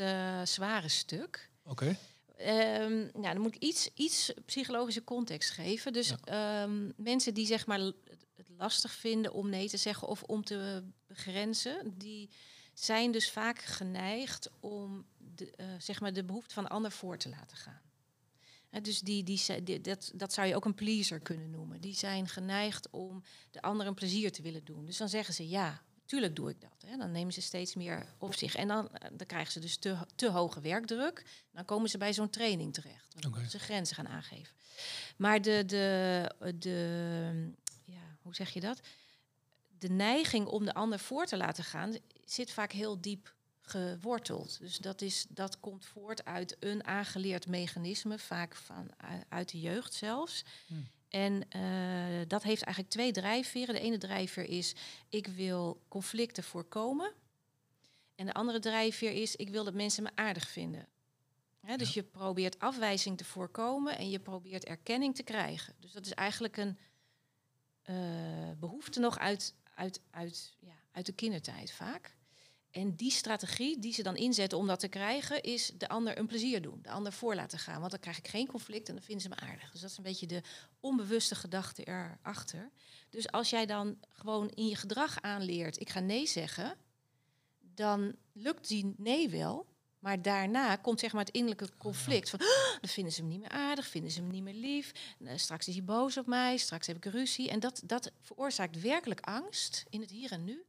zware 0.49 0.87
stuk. 0.87 1.51
Oké. 1.63 1.97
Ehm, 2.37 2.97
nou, 2.99 3.33
dan 3.33 3.39
moet 3.41 3.55
ik 3.55 3.61
iets, 3.63 3.89
iets 3.93 4.33
psychologische 4.45 5.03
context 5.03 5.49
geven. 5.49 5.93
Dus 5.93 6.13
ehm, 6.23 6.89
mensen 6.95 7.33
die 7.33 7.45
zeg 7.45 7.65
maar 7.65 7.79
het 7.79 8.49
lastig 8.57 8.91
vinden 8.91 9.33
om 9.33 9.49
nee 9.49 9.69
te 9.69 9.77
zeggen 9.77 10.07
of 10.07 10.23
om 10.23 10.43
te 10.43 10.83
begrenzen, 11.07 11.97
die 11.97 12.29
zijn 12.73 13.11
dus 13.11 13.31
vaak 13.31 13.59
geneigd 13.61 14.49
om 14.59 15.05
de, 15.39 15.51
eh, 15.55 15.65
zeg 15.79 15.99
maar 16.01 16.13
de 16.13 16.23
behoefte 16.23 16.53
van 16.53 16.63
de 16.63 16.69
ander 16.69 16.91
voor 16.91 17.17
te 17.17 17.29
laten 17.29 17.57
gaan. 17.57 17.81
Dus 18.81 18.99
die, 18.99 19.23
die, 19.23 19.63
die- 19.63 19.81
dat, 19.81 20.11
dat 20.15 20.33
zou 20.33 20.47
je 20.47 20.55
ook 20.55 20.65
een 20.65 20.75
pleaser 20.75 21.19
kunnen 21.19 21.49
noemen. 21.49 21.81
Die 21.81 21.95
zijn 21.95 22.27
geneigd 22.27 22.89
om 22.89 23.23
de 23.51 23.61
ander 23.61 23.87
een 23.87 23.93
plezier 23.93 24.31
te 24.31 24.41
willen 24.41 24.63
doen. 24.65 24.85
Dus 24.85 24.97
dan 24.97 25.09
zeggen 25.09 25.33
ze 25.33 25.47
ja, 25.49 25.81
tuurlijk 26.05 26.35
doe 26.35 26.49
ik 26.49 26.61
dat. 26.61 26.83
Hè. 26.85 26.97
Dan 26.97 27.11
nemen 27.11 27.33
ze 27.33 27.41
steeds 27.41 27.75
meer 27.75 28.05
op 28.17 28.35
zich. 28.35 28.55
En 28.55 28.67
dan, 28.67 28.89
eh, 28.95 29.09
dan 29.13 29.27
krijgen 29.27 29.51
ze 29.51 29.59
dus 29.59 29.77
te, 29.77 29.97
te 30.15 30.29
hoge 30.29 30.61
werkdruk. 30.61 31.25
Dan 31.51 31.65
komen 31.65 31.89
ze 31.89 31.97
bij 31.97 32.13
zo'n 32.13 32.29
training 32.29 32.73
terecht. 32.73 33.21
Dan 33.21 33.31
moeten 33.31 33.49
ze 33.49 33.59
grenzen 33.59 33.95
gaan 33.95 34.07
aangeven. 34.07 34.55
Maar 35.17 35.41
de, 35.41 35.63
de, 35.65 36.53
de, 36.59 37.51
ja, 37.85 38.17
hoe 38.21 38.35
zeg 38.35 38.49
je 38.49 38.59
dat? 38.59 38.79
De 39.79 39.89
neiging 39.89 40.45
om 40.47 40.65
de 40.65 40.73
ander 40.73 40.99
voor 40.99 41.25
te 41.25 41.37
laten 41.37 41.63
gaan 41.63 41.95
zit 42.25 42.51
vaak 42.51 42.71
heel 42.71 43.01
diep 43.01 43.33
geworteld. 43.69 44.59
Dus 44.59 44.77
dat, 44.77 45.01
is, 45.01 45.25
dat 45.29 45.59
komt 45.59 45.85
voort 45.85 46.25
uit 46.25 46.57
een 46.59 46.85
aangeleerd 46.85 47.47
mechanisme, 47.47 48.19
vaak 48.19 48.55
van, 48.55 48.91
u- 49.03 49.23
uit 49.29 49.51
de 49.51 49.59
jeugd 49.59 49.93
zelfs. 49.93 50.43
Hmm. 50.67 50.87
En 51.09 51.49
eh, 51.49 52.27
dat 52.27 52.43
heeft 52.43 52.63
eigenlijk 52.63 52.93
twee 52.93 53.11
drijfveren. 53.11 53.75
De 53.75 53.81
ene 53.81 53.97
drijfveer 53.97 54.43
is, 54.43 54.75
ik 55.09 55.27
wil 55.27 55.81
conflicten 55.87 56.43
voorkomen. 56.43 57.11
En 58.15 58.25
de 58.25 58.33
andere 58.33 58.59
drijfveer 58.59 59.11
is, 59.11 59.35
ik 59.35 59.49
wil 59.49 59.63
dat 59.63 59.73
mensen 59.73 60.03
me 60.03 60.09
aardig 60.15 60.47
vinden. 60.47 60.87
Hè, 61.59 61.75
dus 61.75 61.93
je 61.93 62.03
probeert 62.03 62.59
afwijzing 62.59 63.17
te 63.17 63.25
voorkomen 63.25 63.97
en 63.97 64.09
je 64.09 64.19
probeert 64.19 64.65
erkenning 64.65 65.15
te 65.15 65.23
krijgen. 65.23 65.75
Dus 65.79 65.91
dat 65.91 66.05
is 66.05 66.13
eigenlijk 66.13 66.57
een 66.57 66.77
eh, 67.81 67.95
behoefte 68.59 68.99
nog 68.99 69.19
uit, 69.19 69.55
uit, 69.75 70.01
uit, 70.11 70.53
ja, 70.59 70.75
uit 70.91 71.05
de 71.05 71.11
kindertijd 71.13 71.71
vaak. 71.71 72.17
En 72.71 72.95
die 72.95 73.11
strategie 73.11 73.79
die 73.79 73.93
ze 73.93 74.03
dan 74.03 74.15
inzetten 74.15 74.57
om 74.57 74.67
dat 74.67 74.79
te 74.79 74.87
krijgen, 74.87 75.41
is 75.41 75.71
de 75.77 75.87
ander 75.87 76.17
een 76.17 76.27
plezier 76.27 76.61
doen. 76.61 76.79
De 76.81 76.89
ander 76.89 77.13
voor 77.13 77.35
laten 77.35 77.59
gaan. 77.59 77.79
Want 77.79 77.91
dan 77.91 77.99
krijg 77.99 78.17
ik 78.17 78.27
geen 78.27 78.47
conflict 78.47 78.87
en 78.89 78.95
dan 78.95 79.03
vinden 79.03 79.23
ze 79.23 79.29
me 79.29 79.35
aardig. 79.35 79.71
Dus 79.71 79.81
dat 79.81 79.89
is 79.89 79.97
een 79.97 80.03
beetje 80.03 80.27
de 80.27 80.41
onbewuste 80.79 81.35
gedachte 81.35 81.83
erachter. 81.83 82.69
Dus 83.09 83.31
als 83.31 83.49
jij 83.49 83.65
dan 83.65 83.97
gewoon 84.09 84.49
in 84.49 84.67
je 84.67 84.75
gedrag 84.75 85.21
aanleert, 85.21 85.79
ik 85.79 85.89
ga 85.89 85.99
nee 85.99 86.27
zeggen, 86.27 86.77
dan 87.59 88.15
lukt 88.33 88.67
die 88.67 88.93
nee 88.97 89.29
wel. 89.29 89.67
Maar 89.99 90.21
daarna 90.21 90.75
komt 90.75 90.99
zeg 90.99 91.13
maar 91.13 91.25
het 91.25 91.33
innerlijke 91.33 91.77
conflict. 91.77 92.29
Van, 92.29 92.39
"Ah, 92.39 92.81
dan 92.81 92.89
vinden 92.89 93.13
ze 93.13 93.23
me 93.23 93.29
niet 93.29 93.39
meer 93.39 93.49
aardig, 93.49 93.87
vinden 93.87 94.11
ze 94.11 94.21
me 94.21 94.31
niet 94.31 94.43
meer 94.43 94.53
lief. 94.53 94.91
Eh, 95.25 95.37
straks 95.37 95.67
is 95.67 95.73
hij 95.73 95.83
boos 95.83 96.17
op 96.17 96.25
mij, 96.25 96.57
straks 96.57 96.87
heb 96.87 96.95
ik 96.95 97.05
ruzie. 97.05 97.49
En 97.49 97.59
dat, 97.59 97.81
dat 97.85 98.11
veroorzaakt 98.21 98.81
werkelijk 98.81 99.19
angst 99.19 99.85
in 99.89 100.01
het 100.01 100.09
hier 100.09 100.31
en 100.31 100.43
nu. 100.43 100.63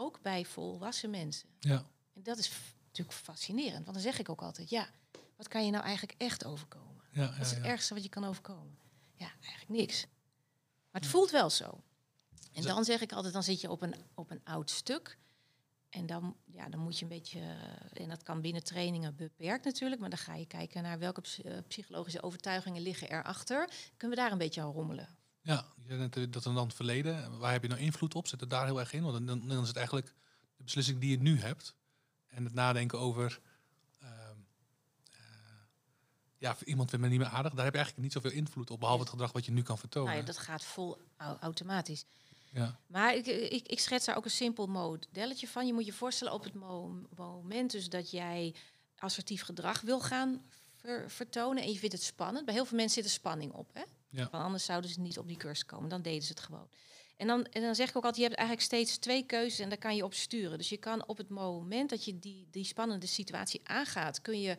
Ook 0.00 0.22
bij 0.22 0.44
volwassen 0.44 1.10
mensen. 1.10 1.48
Ja. 1.58 1.86
En 2.14 2.22
dat 2.22 2.38
is 2.38 2.50
natuurlijk 2.86 3.16
fascinerend. 3.16 3.84
Want 3.84 3.92
dan 3.92 4.00
zeg 4.00 4.18
ik 4.18 4.28
ook 4.28 4.42
altijd, 4.42 4.70
ja, 4.70 4.88
wat 5.36 5.48
kan 5.48 5.64
je 5.64 5.70
nou 5.70 5.84
eigenlijk 5.84 6.20
echt 6.20 6.44
overkomen? 6.44 7.04
Ja, 7.12 7.30
Wat 7.30 7.46
is 7.46 7.50
het 7.50 7.64
ergste 7.64 7.94
wat 7.94 8.02
je 8.02 8.08
kan 8.08 8.24
overkomen? 8.24 8.78
Ja, 9.14 9.30
eigenlijk 9.42 9.80
niks. 9.80 10.06
Maar 10.90 11.00
het 11.00 11.10
voelt 11.10 11.30
wel 11.30 11.50
zo. 11.50 11.82
En 12.52 12.62
dan 12.62 12.84
zeg 12.84 13.00
ik 13.00 13.12
altijd, 13.12 13.32
dan 13.32 13.42
zit 13.42 13.60
je 13.60 13.70
op 13.70 13.82
een, 13.82 13.94
op 14.14 14.30
een 14.30 14.40
oud 14.44 14.70
stuk. 14.70 15.18
En 15.88 16.06
dan, 16.06 16.36
ja, 16.44 16.68
dan 16.68 16.80
moet 16.80 16.98
je 16.98 17.02
een 17.02 17.10
beetje, 17.10 17.40
eh, 17.40 18.02
en 18.02 18.08
dat 18.08 18.22
kan 18.22 18.40
binnen 18.40 18.64
trainingen 18.64 19.16
beperkt 19.16 19.64
natuurlijk, 19.64 20.00
maar 20.00 20.10
dan 20.10 20.18
ga 20.18 20.34
je 20.34 20.46
kijken 20.46 20.82
naar 20.82 20.98
welke 20.98 21.22
eh, 21.42 21.58
psychologische 21.68 22.22
overtuigingen 22.22 22.82
liggen 22.82 23.10
erachter. 23.10 23.70
Kunnen 23.96 24.16
we 24.16 24.22
daar 24.22 24.32
een 24.32 24.38
beetje 24.38 24.60
aan 24.60 24.72
rommelen? 24.72 25.08
Ja, 25.42 25.66
je 25.76 25.82
zei 25.86 25.98
net, 25.98 26.16
eh, 26.16 26.24
dat 26.30 26.44
er 26.44 26.54
dan 26.54 26.66
het 26.66 26.74
verleden. 26.76 27.38
Waar 27.38 27.52
heb 27.52 27.62
je 27.62 27.68
nou 27.68 27.80
invloed 27.80 28.14
op? 28.14 28.26
Zit 28.26 28.40
het 28.40 28.50
daar 28.50 28.64
heel 28.66 28.80
erg 28.80 28.92
in? 28.92 29.02
Want 29.02 29.26
dan, 29.26 29.48
dan 29.48 29.62
is 29.62 29.68
het 29.68 29.76
eigenlijk 29.76 30.06
de 30.56 30.62
beslissing 30.62 30.98
die 31.00 31.10
je 31.10 31.18
nu 31.18 31.40
hebt. 31.40 31.74
En 32.26 32.44
het 32.44 32.54
nadenken 32.54 32.98
over... 32.98 33.40
ehm, 34.00 34.36
eh, 35.12 35.18
ja, 36.38 36.56
iemand 36.64 36.90
vindt 36.90 37.04
me 37.04 37.10
niet 37.10 37.20
meer 37.20 37.28
aardig. 37.28 37.54
Daar 37.54 37.64
heb 37.64 37.74
je 37.74 37.80
eigenlijk 37.80 37.98
niet 37.98 38.12
zoveel 38.22 38.38
invloed 38.38 38.70
op. 38.70 38.80
Behalve 38.80 39.00
het 39.02 39.10
gedrag 39.10 39.32
wat 39.32 39.44
je 39.44 39.52
nu 39.52 39.62
kan 39.62 39.78
vertonen. 39.78 40.08
Nou 40.08 40.20
ja, 40.20 40.26
dat 40.26 40.38
gaat 40.38 40.64
vol 40.64 40.98
au- 41.16 41.36
automatisch. 41.40 42.04
ja. 42.52 42.78
Maar 42.86 43.14
ik, 43.14 43.26
ik, 43.26 43.66
ik 43.68 43.80
schets 43.80 44.04
daar 44.06 44.16
ook 44.16 44.24
een 44.24 44.30
simpel 44.30 44.66
modelletje 44.66 45.48
van. 45.48 45.66
Je 45.66 45.72
moet 45.72 45.86
je 45.86 45.92
voorstellen 45.92 46.32
op 46.32 46.44
het 46.44 46.54
mo- 46.54 47.06
moment 47.16 47.70
dus 47.70 47.88
dat 47.88 48.10
jij 48.10 48.54
assertief 48.98 49.42
gedrag 49.42 49.80
wil 49.80 50.00
gaan 50.00 50.42
ver- 50.76 51.10
vertonen 51.10 51.62
en 51.62 51.72
je 51.72 51.78
vindt 51.78 51.94
het 51.94 52.04
spannend. 52.04 52.44
Bij 52.44 52.54
heel 52.54 52.64
veel 52.64 52.76
mensen 52.76 53.02
zit 53.02 53.04
er 53.12 53.18
spanning 53.18 53.52
op. 53.52 53.70
Hè? 53.74 53.82
Ja. 54.10 54.28
Want 54.30 54.44
anders 54.44 54.64
zouden 54.64 54.90
ze 54.90 55.00
niet 55.00 55.18
op 55.18 55.28
die 55.28 55.36
cursus 55.36 55.64
komen. 55.66 55.88
Dan 55.88 56.02
deden 56.02 56.22
ze 56.22 56.28
het 56.28 56.40
gewoon. 56.40 56.68
En 57.16 57.26
dan, 57.26 57.44
en 57.44 57.62
dan 57.62 57.74
zeg 57.74 57.88
ik 57.88 57.96
ook 57.96 58.04
altijd, 58.04 58.16
je 58.22 58.28
hebt 58.28 58.38
eigenlijk 58.38 58.68
steeds 58.68 58.98
twee 58.98 59.22
keuzes 59.26 59.58
en 59.58 59.68
daar 59.68 59.78
kan 59.78 59.96
je 59.96 60.04
op 60.04 60.14
sturen. 60.14 60.58
Dus 60.58 60.68
je 60.68 60.76
kan 60.76 61.06
op 61.08 61.16
het 61.18 61.28
moment 61.28 61.90
dat 61.90 62.04
je 62.04 62.18
die, 62.18 62.48
die 62.50 62.64
spannende 62.64 63.06
situatie 63.06 63.60
aangaat, 63.64 64.20
kun 64.22 64.40
je 64.40 64.56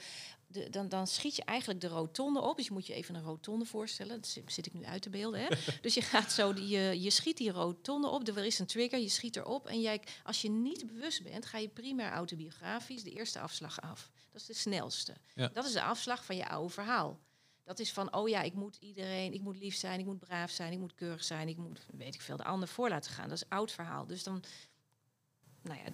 de, 0.48 0.70
dan, 0.70 0.90
dan 0.90 1.08
schiet 1.08 1.36
je 1.36 1.44
eigenlijk 1.44 1.82
de 1.82 1.88
rotonde 1.88 2.42
op. 2.42 2.58
Dus 2.58 2.66
je 2.66 2.74
moet 2.74 2.88
je 2.88 2.94
even 2.94 3.16
een 3.16 3.24
rotonde 3.24 3.66
voorstellen. 3.66 4.16
Dat 4.16 4.28
zit- 4.28 4.52
zit 4.54 4.66
ik 4.66 4.74
nu 4.74 4.86
uit 4.86 5.02
te 5.02 5.10
beelden. 5.10 5.40
Hè? 5.40 5.48
dus 5.82 5.94
je 5.94 6.02
gaat 6.02 6.32
zo, 6.32 6.54
die, 6.54 6.68
je, 6.68 7.02
je 7.02 7.10
schiet 7.10 7.38
die 7.38 7.52
rotonde 7.52 8.08
op. 8.08 8.28
Er 8.28 8.46
is 8.46 8.60
een 8.60 8.66
trigger, 8.66 9.00
je 9.00 9.10
schiet 9.10 9.36
erop. 9.36 9.68
En 9.68 9.82
jij, 9.82 10.02
als 10.24 10.42
je 10.42 10.50
niet 10.50 10.88
bewust 10.88 11.24
bent, 11.24 11.46
ga 11.46 11.58
je 11.58 11.70
primair 11.70 12.12
autobiografisch 12.12 13.04
de 13.04 13.12
eerste 13.12 13.40
afslag 13.40 13.82
af. 13.82 14.12
Dat 14.32 14.42
is 14.42 14.48
de 14.48 14.54
snelste. 14.54 15.16
Ja. 15.36 15.48
Dat 15.48 15.66
is 15.66 15.72
de 15.74 15.82
afslag 15.82 16.26
van 16.26 16.36
je 16.36 16.48
oude 16.50 16.74
verhaal. 16.74 17.20
Dat 17.64 17.80
is 17.80 17.94
van, 17.94 18.14
oh 18.14 18.30
ja, 18.30 18.42
ik 18.42 18.54
moet 18.54 18.76
iedereen, 18.80 19.34
ik 19.34 19.42
moet 19.42 19.58
lief 19.58 19.76
zijn, 19.76 20.00
ik 20.00 20.06
moet 20.06 20.20
braaf 20.20 20.52
zijn, 20.52 20.72
ik 20.72 20.80
moet 20.80 20.96
keurig 20.96 21.24
zijn, 21.24 21.48
ik 21.48 21.58
moet, 21.58 21.86
weet 21.94 22.16
ik 22.16 22.22
veel, 22.22 22.38
de 22.38 22.44
ander 22.44 22.68
voor 22.68 22.90
laten 22.90 23.12
gaan. 23.12 23.30
Dat 23.30 23.38
is 23.38 23.50
oud 23.50 23.72
verhaal. 23.72 24.06
Dus 24.06 24.24
dan, 24.24 24.44
nou 25.62 25.80
ja, 25.80 25.94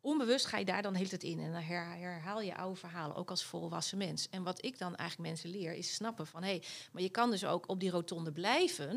onbewust 0.00 0.46
ga 0.46 0.58
je 0.58 0.64
daar 0.64 0.82
dan 0.82 0.94
hele 0.94 1.08
tijd 1.08 1.22
in. 1.22 1.40
En 1.40 1.52
dan 1.52 1.62
her- 1.62 1.96
herhaal 1.96 2.40
je 2.40 2.56
oude 2.56 2.76
verhalen, 2.76 3.16
ook 3.16 3.30
als 3.30 3.44
volwassen 3.44 3.98
mens. 3.98 4.28
En 4.28 4.42
wat 4.42 4.64
ik 4.64 4.78
dan 4.78 4.96
eigenlijk 4.96 5.28
mensen 5.28 5.50
leer, 5.50 5.72
is 5.72 5.94
snappen 5.94 6.26
van... 6.26 6.42
hé, 6.42 6.48
hey, 6.48 6.62
maar 6.92 7.02
je 7.02 7.10
kan 7.10 7.30
dus 7.30 7.44
ook 7.44 7.68
op 7.68 7.80
die 7.80 7.90
rotonde 7.90 8.32
blijven... 8.32 8.90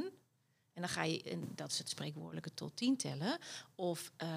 en 0.74 0.82
dan 0.82 0.89
ga 0.89 1.03
je, 1.03 1.24
en 1.24 1.51
dat 1.55 1.72
is 1.72 1.77
het 1.77 1.89
spreekwoordelijke 1.89 2.53
tot 2.53 2.75
tien 2.75 2.98
tellen... 2.98 3.39
of 3.75 4.12
eh, 4.15 4.29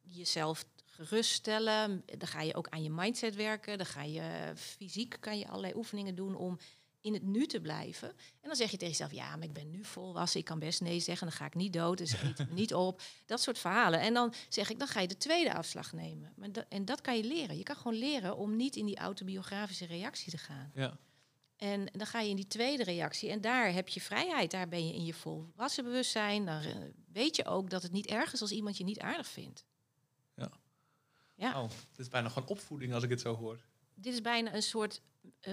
jezelf 0.00 0.64
geruststellen. 1.04 2.02
Dan 2.18 2.28
ga 2.28 2.42
je 2.42 2.54
ook 2.54 2.68
aan 2.68 2.82
je 2.82 2.90
mindset 2.90 3.34
werken. 3.34 3.78
Dan 3.78 3.86
ga 3.86 4.02
je 4.02 4.52
fysiek, 4.56 5.16
kan 5.20 5.38
je 5.38 5.48
allerlei 5.48 5.74
oefeningen 5.74 6.14
doen... 6.14 6.34
om 6.34 6.58
in 7.00 7.12
het 7.12 7.22
nu 7.22 7.46
te 7.46 7.60
blijven. 7.60 8.08
En 8.08 8.48
dan 8.48 8.56
zeg 8.56 8.70
je 8.70 8.76
tegen 8.76 8.92
jezelf, 8.92 9.12
ja, 9.12 9.36
maar 9.36 9.46
ik 9.46 9.52
ben 9.52 9.70
nu 9.70 9.84
volwassen, 9.84 10.40
ik 10.40 10.46
kan 10.46 10.58
best 10.58 10.80
nee 10.80 11.00
zeggen, 11.00 11.26
dan 11.26 11.36
ga 11.36 11.46
ik 11.46 11.54
niet 11.54 11.72
dood, 11.72 11.98
dus 11.98 12.12
eet 12.12 12.38
me 12.38 12.54
niet 12.54 12.74
op. 12.74 13.02
Dat 13.26 13.40
soort 13.40 13.58
verhalen. 13.58 14.00
En 14.00 14.14
dan 14.14 14.34
zeg 14.48 14.70
ik, 14.70 14.78
dan 14.78 14.88
ga 14.88 15.00
je 15.00 15.08
de 15.08 15.16
tweede 15.16 15.54
afslag 15.54 15.92
nemen. 15.92 16.32
Maar 16.36 16.52
dat, 16.52 16.66
en 16.68 16.84
dat 16.84 17.00
kan 17.00 17.16
je 17.16 17.24
leren. 17.24 17.56
Je 17.56 17.62
kan 17.62 17.76
gewoon 17.76 17.98
leren 17.98 18.36
om 18.36 18.56
niet 18.56 18.76
in 18.76 18.86
die 18.86 18.98
autobiografische 18.98 19.86
reactie 19.86 20.30
te 20.30 20.38
gaan. 20.38 20.70
Ja. 20.74 20.98
En 21.56 21.86
dan 21.92 22.06
ga 22.06 22.20
je 22.20 22.30
in 22.30 22.36
die 22.36 22.46
tweede 22.46 22.84
reactie 22.84 23.30
en 23.30 23.40
daar 23.40 23.72
heb 23.72 23.88
je 23.88 24.00
vrijheid. 24.00 24.50
Daar 24.50 24.68
ben 24.68 24.86
je 24.86 24.94
in 24.94 25.04
je 25.04 25.14
volwassen 25.14 25.84
bewustzijn. 25.84 26.44
Dan 26.44 26.60
eh, 26.60 26.76
weet 27.12 27.36
je 27.36 27.44
ook 27.44 27.70
dat 27.70 27.82
het 27.82 27.92
niet 27.92 28.06
erg 28.06 28.32
is 28.32 28.40
als 28.40 28.50
iemand 28.50 28.76
je 28.76 28.84
niet 28.84 29.00
aardig 29.00 29.28
vindt. 29.28 29.64
Ja. 31.38 31.62
Oh, 31.62 31.68
het 31.70 31.98
is 31.98 32.08
bijna 32.08 32.28
gewoon 32.28 32.48
opvoeding 32.48 32.92
als 32.94 33.02
ik 33.02 33.10
het 33.10 33.20
zo 33.20 33.34
hoor. 33.36 33.58
dit 33.94 34.12
is 34.12 34.20
bijna 34.20 34.54
een 34.54 34.62
soort 34.62 35.00
eh, 35.40 35.52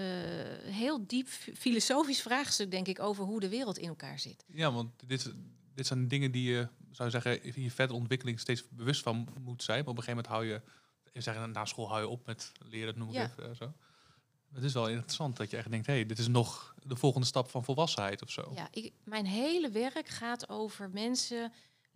heel 0.64 1.06
diep 1.06 1.28
fi- 1.28 1.54
filosofisch 1.56 2.22
vraagstuk, 2.22 2.70
denk 2.70 2.88
ik, 2.88 3.00
over 3.00 3.24
hoe 3.24 3.40
de 3.40 3.48
wereld 3.48 3.78
in 3.78 3.88
elkaar 3.88 4.18
zit. 4.18 4.44
Ja, 4.48 4.72
want 4.72 5.08
dit, 5.08 5.32
dit 5.74 5.86
zijn 5.86 6.08
dingen 6.08 6.30
die 6.32 6.50
je, 6.50 6.68
zou 6.90 7.10
je 7.10 7.20
zeggen, 7.20 7.42
in 7.54 7.62
je 7.62 7.70
verdere 7.70 7.98
ontwikkeling 7.98 8.40
steeds 8.40 8.68
bewust 8.68 9.02
van 9.02 9.28
moet 9.40 9.62
zijn. 9.62 9.78
Maar 9.80 9.88
op 9.88 9.96
een 9.96 10.02
gegeven 10.02 10.30
moment 10.30 10.52
hou 10.52 10.64
je, 10.64 10.72
even 11.08 11.22
zeggen, 11.22 11.50
na 11.50 11.64
school 11.64 11.88
hou 11.88 12.00
je 12.00 12.08
op 12.08 12.26
met 12.26 12.52
leren, 12.68 12.98
noem 12.98 13.08
ik 13.08 13.14
Ja. 13.14 13.24
even 13.30 13.50
eh, 13.50 13.56
zo. 13.56 13.72
Het 14.52 14.64
is 14.64 14.72
wel 14.72 14.88
interessant 14.88 15.36
dat 15.36 15.50
je 15.50 15.56
echt 15.56 15.70
denkt, 15.70 15.86
hé, 15.86 15.92
hey, 15.92 16.06
dit 16.06 16.18
is 16.18 16.28
nog 16.28 16.74
de 16.82 16.96
volgende 16.96 17.26
stap 17.26 17.50
van 17.50 17.64
volwassenheid 17.64 18.22
of 18.22 18.30
zo. 18.30 18.52
Ja, 18.54 18.68
ik, 18.70 18.92
mijn 19.04 19.26
hele 19.26 19.70
werk 19.70 20.08
gaat 20.08 20.48
over 20.48 20.90
mensen 20.90 21.52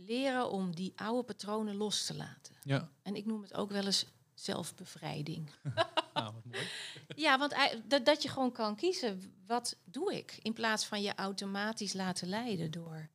leren 0.07 0.51
om 0.51 0.75
die 0.75 0.93
oude 0.97 1.23
patronen 1.23 1.75
los 1.75 2.07
te 2.07 2.17
laten. 2.17 2.55
Ja, 2.63 2.89
En 3.03 3.17
ik 3.17 3.27
noem 3.27 3.43
het 3.43 3.55
ook 3.55 3.71
wel 3.71 3.85
eens 3.85 4.07
zelfbevrijding. 4.35 5.51
nou, 6.15 6.35
wat 6.35 6.45
mooi. 6.45 6.69
ja, 7.27 7.39
want 7.39 7.55
dat, 7.85 8.05
dat 8.07 8.23
je 8.23 8.29
gewoon 8.29 8.53
kan 8.53 8.77
kiezen, 8.77 9.35
wat 9.47 9.77
doe 9.85 10.17
ik? 10.17 10.39
In 10.43 10.53
plaats 10.53 10.85
van 10.87 11.03
je 11.03 11.15
automatisch 11.15 11.93
laten 11.93 12.29
leiden 12.29 12.71
door 12.71 13.09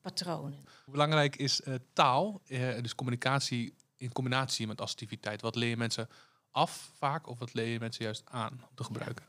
patronen. 0.00 0.64
Hoe 0.84 0.92
belangrijk 0.92 1.36
is 1.36 1.62
eh, 1.62 1.74
taal, 1.92 2.40
eh, 2.46 2.80
dus 2.82 2.94
communicatie 2.94 3.74
in 3.96 4.12
combinatie 4.12 4.66
met 4.66 4.80
assertiviteit? 4.80 5.40
Wat 5.40 5.56
leer 5.56 5.68
je 5.68 5.76
mensen 5.76 6.08
af 6.50 6.90
vaak 6.96 7.26
of 7.26 7.38
wat 7.38 7.54
leer 7.54 7.66
je 7.66 7.78
mensen 7.78 8.04
juist 8.04 8.22
aan 8.24 8.52
om 8.52 8.74
te 8.74 8.84
gebruiken? 8.84 9.26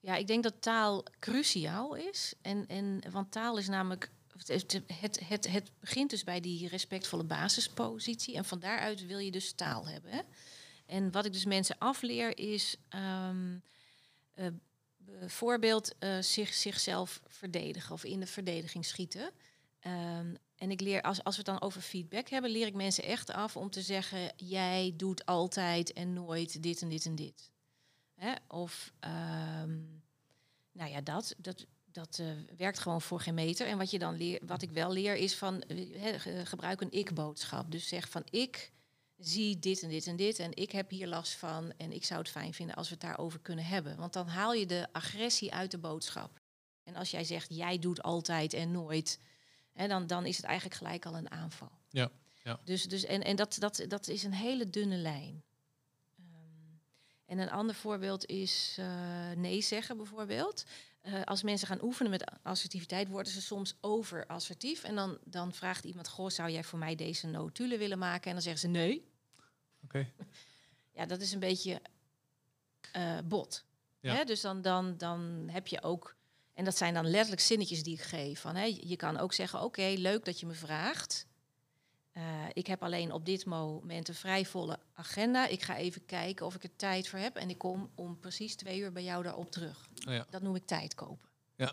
Ja, 0.00 0.16
ik 0.16 0.26
denk 0.26 0.42
dat 0.42 0.62
taal 0.62 1.04
cruciaal 1.18 1.94
is. 1.94 2.34
En, 2.40 2.66
en, 2.66 3.02
want 3.10 3.32
taal 3.32 3.58
is 3.58 3.68
namelijk. 3.68 4.10
Het, 4.36 4.82
het, 5.28 5.48
het, 5.48 5.70
begint 5.80 6.10
dus 6.10 6.24
bij 6.24 6.40
die 6.40 6.68
respectvolle 6.68 7.24
basispositie. 7.24 8.36
En 8.36 8.44
van 8.44 8.58
daaruit 8.58 9.06
wil 9.06 9.18
je 9.18 9.30
dus 9.30 9.52
taal 9.52 9.86
hebben. 9.86 10.10
Hè? 10.10 10.20
En 10.86 11.10
wat 11.10 11.24
ik 11.24 11.32
dus 11.32 11.44
mensen 11.44 11.78
afleer 11.78 12.38
is. 12.38 12.76
eh, 14.34 14.46
bijvoorbeeld 14.96 15.98
eh, 15.98 16.18
zich, 16.20 16.54
zichzelf 16.54 17.20
verdedigen 17.26 17.92
of 17.92 18.04
in 18.04 18.20
de 18.20 18.26
verdediging 18.26 18.84
schieten. 18.84 19.30
Ehm, 19.80 20.34
en 20.56 20.70
ik 20.70 20.80
leer, 20.80 21.02
als, 21.02 21.24
als 21.24 21.36
we 21.36 21.42
het 21.42 21.50
dan 21.50 21.68
over 21.68 21.80
feedback 21.80 22.28
hebben, 22.28 22.50
leer 22.50 22.66
ik 22.66 22.74
mensen 22.74 23.04
echt 23.04 23.30
af 23.30 23.56
om 23.56 23.70
te 23.70 23.82
zeggen: 23.82 24.32
jij 24.36 24.94
doet 24.96 25.26
altijd 25.26 25.92
en 25.92 26.12
nooit 26.12 26.62
dit 26.62 26.82
en 26.82 26.88
dit 26.88 27.04
en 27.04 27.14
dit. 27.14 27.50
Hè? 28.14 28.32
Of, 28.48 28.92
ehm, 29.00 29.80
nou 30.72 30.90
ja, 30.90 31.00
dat, 31.00 31.34
dat, 31.38 31.66
dat 31.92 32.18
eh, 32.20 32.26
werkt 32.56 32.78
gewoon 32.78 33.00
voor 33.00 33.20
geen 33.20 33.34
meter. 33.34 33.66
En 33.66 33.78
wat, 33.78 33.90
je 33.90 33.98
dan 33.98 34.16
leer, 34.16 34.40
wat 34.46 34.62
ik 34.62 34.70
wel 34.70 34.92
leer 34.92 35.16
is 35.16 35.34
van, 35.34 35.62
eh, 35.62 36.14
gebruik 36.44 36.80
een 36.80 36.92
ik-boodschap. 36.92 37.70
Dus 37.70 37.88
zeg 37.88 38.08
van, 38.08 38.24
ik 38.30 38.72
zie 39.18 39.58
dit 39.58 39.82
en 39.82 39.88
dit 39.88 40.06
en 40.06 40.16
dit 40.16 40.38
en 40.38 40.56
ik 40.56 40.72
heb 40.72 40.90
hier 40.90 41.06
last 41.06 41.32
van 41.32 41.72
en 41.76 41.92
ik 41.92 42.04
zou 42.04 42.20
het 42.20 42.30
fijn 42.30 42.54
vinden 42.54 42.76
als 42.76 42.88
we 42.88 42.94
het 42.94 43.02
daarover 43.02 43.40
kunnen 43.40 43.64
hebben. 43.64 43.96
Want 43.96 44.12
dan 44.12 44.26
haal 44.26 44.52
je 44.52 44.66
de 44.66 44.86
agressie 44.92 45.52
uit 45.52 45.70
de 45.70 45.78
boodschap. 45.78 46.40
En 46.84 46.96
als 46.96 47.10
jij 47.10 47.24
zegt, 47.24 47.54
jij 47.54 47.78
doet 47.78 48.02
altijd 48.02 48.52
en 48.52 48.70
nooit, 48.70 49.18
hè, 49.72 49.88
dan, 49.88 50.06
dan 50.06 50.26
is 50.26 50.36
het 50.36 50.46
eigenlijk 50.46 50.76
gelijk 50.76 51.06
al 51.06 51.16
een 51.16 51.30
aanval. 51.30 51.70
Ja, 51.90 52.10
ja. 52.44 52.60
Dus, 52.64 52.84
dus, 52.84 53.04
en 53.04 53.22
en 53.22 53.36
dat, 53.36 53.56
dat, 53.58 53.84
dat 53.88 54.08
is 54.08 54.22
een 54.22 54.34
hele 54.34 54.70
dunne 54.70 54.96
lijn. 54.96 55.42
Ehm, 56.18 56.76
en 57.26 57.38
een 57.38 57.50
ander 57.50 57.74
voorbeeld 57.74 58.26
is 58.26 58.76
eh, 58.78 59.30
nee 59.36 59.60
zeggen 59.60 59.96
bijvoorbeeld. 59.96 60.64
Eh, 61.02 61.22
als 61.22 61.42
mensen 61.42 61.66
gaan 61.66 61.82
oefenen 61.82 62.10
met 62.10 62.32
assertiviteit, 62.42 63.08
worden 63.08 63.32
ze 63.32 63.42
soms 63.42 63.76
over-assertief. 63.80 64.84
En 64.84 64.94
dan, 64.94 65.18
dan 65.24 65.52
vraagt 65.52 65.84
iemand, 65.84 66.08
goh, 66.08 66.28
zou 66.28 66.50
jij 66.50 66.64
voor 66.64 66.78
mij 66.78 66.94
deze 66.94 67.26
notulen 67.26 67.78
willen 67.78 67.98
maken? 67.98 68.26
En 68.26 68.32
dan 68.32 68.42
zeggen 68.42 68.60
ze 68.60 68.68
nee. 68.68 69.10
Oké. 69.84 70.08
Ja, 70.94 71.06
dat 71.06 71.20
is 71.20 71.32
een 71.32 71.40
beetje 71.40 71.80
eh, 72.92 73.18
bot. 73.24 73.64
Ja. 74.00 74.14
Hè? 74.14 74.24
Dus 74.24 74.40
dan, 74.40 74.62
dan, 74.62 74.96
dan 74.96 75.48
heb 75.50 75.66
je 75.66 75.82
ook... 75.82 76.16
En 76.54 76.64
dat 76.64 76.76
zijn 76.76 76.94
dan 76.94 77.06
letterlijk 77.06 77.42
zinnetjes 77.42 77.82
die 77.82 77.94
ik 77.94 78.02
geef. 78.02 78.40
Van, 78.40 78.56
hè, 78.56 78.64
je 78.64 78.96
kan 78.96 79.18
ook 79.18 79.32
zeggen, 79.32 79.62
oké, 79.62 79.94
leuk 79.96 80.24
dat 80.24 80.40
je 80.40 80.46
me 80.46 80.52
vraagt. 80.52 81.26
Eh, 82.12 82.22
ik 82.52 82.66
heb 82.66 82.82
alleen 82.82 83.12
op 83.12 83.24
dit 83.24 83.44
moment 83.44 84.08
een 84.08 84.14
vrij 84.14 84.44
volle 84.44 84.78
agenda. 84.94 85.46
Ik 85.46 85.62
ga 85.62 85.76
even 85.76 86.04
kijken 86.04 86.46
of 86.46 86.54
ik 86.54 86.62
er 86.62 86.76
tijd 86.76 87.08
voor 87.08 87.18
heb. 87.18 87.36
En 87.36 87.50
ik 87.50 87.58
kom 87.58 87.90
om 87.94 88.18
precies 88.20 88.54
twee 88.56 88.78
uur 88.78 88.92
bij 88.92 89.02
jou 89.04 89.22
daarop 89.22 89.50
terug. 89.50 89.88
Oh 90.08 90.12
ja. 90.14 90.26
Dat 90.30 90.42
noem 90.42 90.54
ik 90.54 90.66
tijd 90.66 90.94
kopen. 90.94 91.28
Ja. 91.56 91.72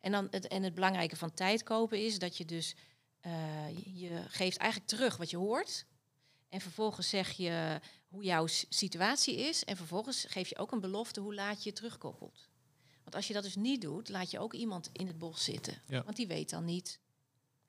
En, 0.00 0.12
dan 0.12 0.28
het, 0.30 0.48
en 0.48 0.62
het 0.62 0.74
belangrijke 0.74 1.16
van 1.16 1.34
tijd 1.34 1.62
kopen 1.62 2.04
is 2.04 2.18
dat 2.18 2.36
je 2.36 2.44
dus... 2.44 2.74
eh, 3.20 3.68
je- 3.94 4.24
geeft 4.28 4.56
eigenlijk 4.56 4.90
terug 4.90 5.16
wat 5.16 5.30
je 5.30 5.36
hoort. 5.36 5.84
En 6.48 6.60
vervolgens 6.60 7.08
zeg 7.08 7.30
je 7.30 7.80
hoe 8.08 8.22
jouw 8.24 8.46
situatie 8.68 9.36
is. 9.36 9.64
En 9.64 9.76
vervolgens 9.76 10.24
geef 10.28 10.48
je 10.48 10.58
ook 10.58 10.72
een 10.72 10.80
belofte 10.80 11.20
hoe 11.20 11.34
laat 11.34 11.62
je 11.62 11.68
je 11.70 11.74
terugkoppelt. 11.76 12.48
Want 13.02 13.14
als 13.14 13.26
je 13.26 13.32
dat 13.34 13.42
dus 13.42 13.56
niet 13.56 13.80
doet, 13.80 14.08
laat 14.08 14.30
je 14.30 14.38
ook 14.38 14.54
iemand 14.54 14.88
in 14.92 15.06
het 15.06 15.18
bos 15.18 15.44
zitten. 15.44 15.82
Ja. 15.86 16.02
Want 16.04 16.16
die 16.16 16.26
weet 16.26 16.50
dan 16.50 16.64
niet 16.64 16.98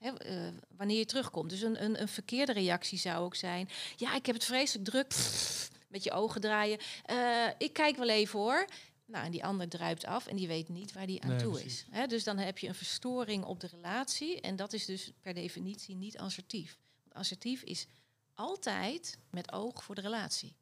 hè, 0.02 0.10
eh, 0.18 0.54
wanneer 0.78 0.98
je 0.98 1.06
terugkomt. 1.06 1.50
Dus 1.50 1.62
een, 1.62 1.84
een, 1.84 2.02
een 2.02 2.08
verkeerde 2.08 2.54
reactie 2.54 2.98
zou 2.98 3.24
ook 3.24 3.36
zijn... 3.36 3.70
ja, 3.96 4.16
ik 4.16 4.26
heb 4.26 4.36
het 4.36 4.46
vreselijk 4.46 4.90
druk. 4.90 5.08
Pff, 5.08 5.70
met 5.88 6.04
je 6.04 6.12
ogen 6.12 6.42
draaien. 6.42 6.80
Eh, 7.06 7.48
ik 7.58 7.74
kijk 7.74 7.98
wel 7.98 8.10
even 8.10 8.40
hoor. 8.40 8.68
Nou, 9.06 9.26
en 9.26 9.32
die 9.32 9.46
ander 9.46 9.70
druipt 9.70 10.06
af 10.06 10.28
en 10.28 10.36
die 10.36 10.48
weet 10.48 10.70
niet 10.70 10.94
waar 10.94 11.06
die 11.06 11.22
aan 11.22 11.30
Nee, 11.30 11.40
toe 11.40 11.52
precies. 11.52 11.74
is. 11.74 11.86
Hè, 11.90 12.08
dus 12.08 12.24
dan 12.24 12.38
heb 12.38 12.58
je 12.58 12.68
een 12.68 12.76
verstoring 12.76 13.44
op 13.44 13.60
de 13.60 13.68
relatie. 13.68 14.42
En 14.42 14.56
dat 14.56 14.74
is 14.74 14.86
dus 14.86 15.12
per 15.22 15.34
definitie 15.34 15.96
niet 15.96 16.18
assertief. 16.18 16.78
Want 17.04 17.16
assertief 17.16 17.62
is 17.62 17.88
altijd 18.34 19.18
met 19.30 19.52
oog 19.52 19.84
voor 19.84 19.96
de 19.96 20.02
relatie. 20.02 20.56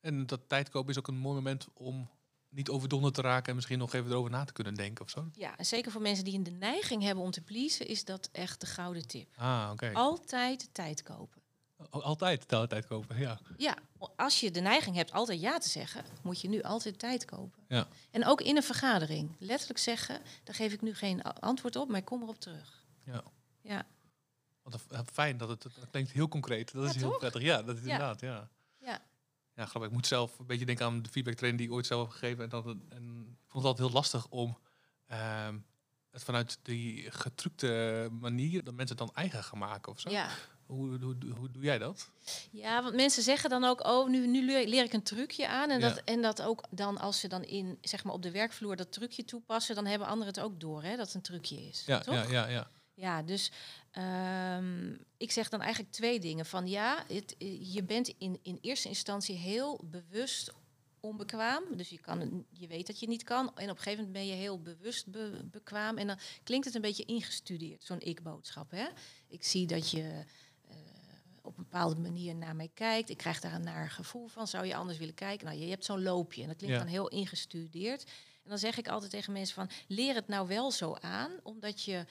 En 0.00 0.26
dat 0.26 0.40
tijdkopen 0.46 0.90
is 0.90 0.98
ook 0.98 1.08
een 1.08 1.18
mooi 1.18 1.34
moment 1.34 1.66
om 1.74 2.08
niet 2.48 2.68
overdonderd 2.68 3.14
te 3.14 3.20
raken 3.20 3.48
en 3.48 3.54
misschien 3.54 3.78
nog 3.78 3.92
even 3.92 4.10
erover 4.10 4.30
na 4.30 4.44
te 4.44 4.52
kunnen 4.52 4.74
denken 4.74 5.04
of 5.04 5.10
zo. 5.10 5.28
Ja, 5.32 5.56
en 5.58 5.66
zeker 5.66 5.92
voor 5.92 6.00
mensen 6.02 6.24
die 6.24 6.42
de 6.42 6.50
neiging 6.50 7.02
hebben 7.02 7.24
om 7.24 7.30
te 7.30 7.40
pleasen, 7.40 7.86
is 7.86 8.04
dat 8.04 8.28
echt 8.32 8.60
de 8.60 8.66
gouden 8.66 9.06
tip. 9.06 9.28
Ah, 9.36 9.68
oké. 9.72 9.90
Altijd 9.92 10.68
tijd 10.72 11.02
kopen. 11.02 11.42
Al- 11.90 12.02
Altijd 12.02 12.48
tijd 12.48 12.86
kopen, 12.86 13.18
ja. 13.18 13.38
Ja, 13.56 13.76
als 14.16 14.40
je 14.40 14.50
de 14.50 14.60
neiging 14.60 14.96
hebt 14.96 15.12
altijd 15.12 15.40
ja 15.40 15.58
te 15.58 15.68
zeggen, 15.68 16.04
moet 16.22 16.40
je 16.40 16.48
nu 16.48 16.62
altijd 16.62 16.98
tijd 16.98 17.24
kopen. 17.24 17.62
Ja. 17.68 17.88
En 18.10 18.26
ook 18.26 18.40
in 18.40 18.56
een 18.56 18.62
vergadering. 18.62 19.36
Letterlijk 19.38 19.78
zeggen, 19.78 20.20
daar 20.44 20.54
geef 20.54 20.72
ik 20.72 20.82
nu 20.82 20.94
geen 20.94 21.22
antwoord 21.22 21.76
op, 21.76 21.88
maar 21.88 21.98
ik 21.98 22.04
kom 22.04 22.22
erop 22.22 22.40
terug. 22.40 22.86
ja. 23.04 23.22
Ja, 23.62 23.86
dat- 24.62 24.84
fijn 25.12 25.36
dat 25.36 25.48
het, 25.48 25.62
dat 25.62 25.72
klinkt 25.90 26.10
heel 26.10 26.28
concreet. 26.28 26.72
Dat 26.72 26.82
Ja, 26.84 26.88
is 26.90 26.96
heel 26.96 27.08
toch? 27.10 27.18
prettig. 27.18 27.42
Ja, 27.42 27.62
dat 27.62 27.76
is 27.76 27.84
Ja. 27.84 27.90
inderdaad, 27.92 28.20
ja. 28.20 28.48
Ja. 29.58 29.66
Grappig. 29.66 29.90
Ik 29.90 29.96
moet 29.96 30.06
zelf 30.06 30.38
een 30.38 30.46
beetje 30.46 30.66
denken 30.66 30.86
aan 30.86 31.02
de 31.02 31.08
feedbacktraining 31.08 31.62
die 31.62 31.70
ik 31.70 31.76
ooit 31.76 31.86
zelf 31.86 32.02
heb 32.02 32.10
gegeven. 32.10 32.44
En, 32.44 32.50
dat 32.50 32.66
en 32.66 33.26
ik 33.42 33.50
vond 33.50 33.64
het 33.64 33.64
altijd 33.64 33.78
heel 33.78 33.90
lastig 33.90 34.26
om 34.28 34.58
ehm, 35.06 35.58
het 36.10 36.24
vanuit 36.24 36.58
die 36.62 37.10
getrukte 37.10 38.08
manier 38.20 38.64
dat 38.64 38.74
mensen 38.74 38.96
het 38.96 39.06
dan 39.06 39.16
eigen 39.16 39.44
gaan 39.44 39.58
maken 39.58 39.92
of 39.92 40.00
zo. 40.00 40.10
ja. 40.10 40.28
Hoe, 40.66 40.98
hoe, 41.00 41.16
hoe, 41.36 41.50
doe 41.50 41.62
jij 41.62 41.78
dat? 41.78 42.10
Ja, 42.50 42.82
want 42.82 42.94
mensen 42.94 43.22
zeggen 43.22 43.50
dan 43.50 43.64
ook, 43.64 43.86
oh, 43.86 44.08
nu, 44.08 44.26
nu 44.26 44.44
leer, 44.44 44.66
leer 44.66 44.84
ik 44.84 44.92
een 44.92 45.02
trucje 45.02 45.48
aan. 45.48 45.70
En, 45.70 45.80
Ja. 45.80 45.88
dat, 45.88 46.02
en 46.04 46.22
dat 46.22 46.42
ook 46.42 46.64
dan 46.70 46.98
als 46.98 47.20
ze 47.20 47.28
dan 47.28 47.42
in, 47.44 47.78
zeg 47.80 48.04
maar 48.04 48.12
op 48.14 48.22
de 48.22 48.30
werkvloer 48.30 48.76
dat 48.76 48.92
trucje 48.92 49.24
toepassen, 49.24 49.74
dan 49.74 49.86
hebben 49.86 50.08
anderen 50.08 50.34
het 50.34 50.42
ook 50.42 50.60
door, 50.60 50.82
hè, 50.82 50.96
dat 50.96 51.06
het 51.06 51.14
een 51.14 51.22
trucje 51.22 51.68
is. 51.68 51.82
Ja, 51.86 52.00
toch? 52.00 52.14
ja, 52.14 52.24
ja, 52.30 52.46
ja. 52.46 52.68
Ja, 52.94 53.22
dus 53.22 53.52
ehm, 53.98 54.94
ik 55.16 55.30
zeg 55.32 55.48
dan 55.48 55.60
eigenlijk 55.60 55.92
twee 55.92 56.20
dingen. 56.20 56.46
Van 56.46 56.66
ja, 56.66 57.04
het, 57.08 57.36
eh, 57.38 57.74
je 57.74 57.82
bent 57.82 58.08
in, 58.18 58.38
in 58.42 58.58
eerste 58.60 58.88
instantie 58.88 59.36
heel 59.36 59.80
bewust 59.84 60.52
onbekwaam. 61.00 61.62
Dus 61.76 61.88
je, 61.88 61.98
kan, 62.00 62.46
je 62.50 62.66
weet 62.66 62.86
dat 62.86 63.00
je 63.00 63.08
niet 63.08 63.22
kan. 63.22 63.46
En 63.56 63.70
op 63.70 63.76
een 63.76 63.82
gegeven 63.82 64.04
moment 64.04 64.12
ben 64.12 64.26
je 64.26 64.32
heel 64.32 64.62
bewust 64.62 65.10
be- 65.10 65.40
bekwaam. 65.44 65.98
En 65.98 66.06
dan 66.06 66.18
klinkt 66.42 66.66
het 66.66 66.74
een 66.74 66.80
beetje 66.80 67.04
ingestudeerd, 67.04 67.84
zo'n 67.84 68.00
ik-boodschap. 68.00 68.70
Hè? 68.70 68.86
Ik 69.28 69.44
zie 69.44 69.66
dat 69.66 69.90
je 69.90 70.24
eh, 70.68 70.76
op 71.42 71.58
een 71.58 71.62
bepaalde 71.62 72.00
manier 72.00 72.34
naar 72.34 72.56
mij 72.56 72.70
kijkt. 72.74 73.10
Ik 73.10 73.16
krijg 73.16 73.40
daar 73.40 73.54
een 73.54 73.62
naar 73.64 73.90
gevoel 73.90 74.26
van. 74.26 74.46
Zou 74.46 74.66
je 74.66 74.74
anders 74.74 74.98
willen 74.98 75.14
kijken? 75.14 75.46
Nou, 75.46 75.58
je 75.58 75.66
hebt 75.70 75.84
zo'n 75.84 76.02
loopje. 76.02 76.42
En 76.42 76.48
dat 76.48 76.56
klinkt 76.56 76.76
Ja. 76.76 76.82
dan 76.82 76.92
heel 76.92 77.08
ingestudeerd. 77.08 78.02
En 78.44 78.48
dan 78.54 78.58
zeg 78.58 78.78
ik 78.78 78.88
altijd 78.88 79.10
tegen 79.10 79.32
mensen 79.32 79.54
van... 79.54 79.70
leer 79.88 80.14
het 80.14 80.28
nou 80.28 80.46
wel 80.48 80.70
zo 80.70 80.94
aan, 81.00 81.30
omdat 81.42 81.82
je 81.82 82.04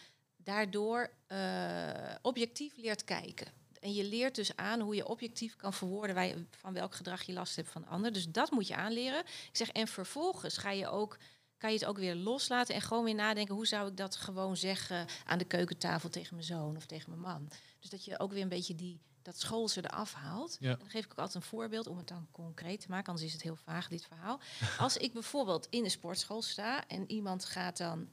daardoor 0.47 1.09
eh, 1.27 2.15
objectief 2.21 2.77
leert 2.77 3.03
kijken. 3.03 3.47
En 3.79 3.93
je 3.93 4.03
leert 4.03 4.35
dus 4.35 4.55
aan 4.55 4.79
hoe 4.79 4.95
je 4.95 5.07
objectief 5.07 5.55
kan 5.55 5.73
verwoorden 5.73 6.15
waar 6.15 6.25
je, 6.25 6.45
van 6.49 6.73
welk 6.73 6.95
gedrag 6.95 7.23
je 7.23 7.33
last 7.33 7.55
hebt 7.55 7.69
van 7.69 7.81
de 7.81 7.87
ander. 7.87 8.13
Dus 8.13 8.27
dat 8.29 8.51
moet 8.51 8.67
je 8.67 8.75
aanleren. 8.75 9.19
Ik 9.19 9.49
zeg, 9.51 9.69
en 9.69 9.87
vervolgens 9.87 10.57
ga 10.57 10.71
je 10.71 10.87
ook, 10.87 11.17
kan 11.57 11.71
je 11.71 11.77
het 11.77 11.85
ook 11.85 11.97
weer 11.97 12.15
loslaten 12.15 12.75
en 12.75 12.81
gewoon 12.81 13.03
weer 13.03 13.15
nadenken, 13.15 13.55
hoe 13.55 13.67
zou 13.67 13.89
ik 13.89 13.97
dat 13.97 14.15
gewoon 14.15 14.57
zeggen 14.57 15.07
aan 15.25 15.37
de 15.37 15.45
keukentafel 15.45 16.09
tegen 16.09 16.35
mijn 16.35 16.47
zoon 16.47 16.75
of 16.75 16.85
tegen 16.85 17.09
mijn 17.09 17.21
man. 17.21 17.49
Dus 17.79 17.89
dat 17.89 18.05
je 18.05 18.19
ook 18.19 18.31
weer 18.31 18.41
een 18.41 18.49
beetje 18.49 18.75
die, 18.75 19.01
dat 19.21 19.39
schoolse 19.39 19.83
eraf 19.83 20.13
haalt. 20.13 20.57
Ja. 20.59 20.71
En 20.71 20.77
dan 20.79 20.89
geef 20.89 21.05
ik 21.05 21.11
ook 21.11 21.17
altijd 21.17 21.43
een 21.43 21.49
voorbeeld 21.49 21.87
om 21.87 21.97
het 21.97 22.07
dan 22.07 22.27
concreet 22.31 22.81
te 22.81 22.89
maken, 22.89 23.07
anders 23.07 23.25
is 23.25 23.33
het 23.33 23.41
heel 23.41 23.55
vaag, 23.55 23.87
dit 23.87 24.05
verhaal. 24.05 24.39
Als 24.77 24.97
ik 24.97 25.13
bijvoorbeeld 25.13 25.67
in 25.69 25.83
de 25.83 25.89
sportschool 25.89 26.41
sta 26.41 26.87
en 26.87 27.11
iemand 27.11 27.45
gaat 27.45 27.77
dan 27.77 28.09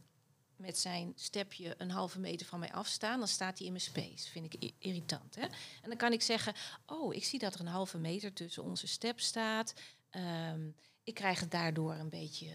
met 0.64 0.79
zijn 0.79 1.12
stepje 1.16 1.74
een 1.79 1.90
halve 1.90 2.18
meter 2.20 2.46
van 2.46 2.59
mij 2.59 2.72
afstaan, 2.72 3.18
dan 3.18 3.29
staat 3.29 3.59
hij 3.59 3.66
in 3.66 3.72
mijn 3.72 3.85
space. 3.85 4.31
Vind 4.31 4.55
ik 4.55 4.72
irritant. 4.79 5.35
Hè? 5.35 5.42
En 5.42 5.88
dan 5.88 5.96
kan 5.96 6.12
ik 6.12 6.22
zeggen: 6.22 6.55
Oh, 6.87 7.14
ik 7.14 7.24
zie 7.24 7.38
dat 7.38 7.55
er 7.55 7.61
een 7.61 7.66
halve 7.66 7.98
meter 7.98 8.33
tussen 8.33 8.62
onze 8.62 8.87
step 8.87 9.20
staat. 9.20 9.74
Ehm, 10.11 10.68
ik 11.03 11.14
krijg 11.14 11.40
het 11.40 11.50
daardoor 11.50 11.94
een 11.94 12.09
beetje 12.09 12.48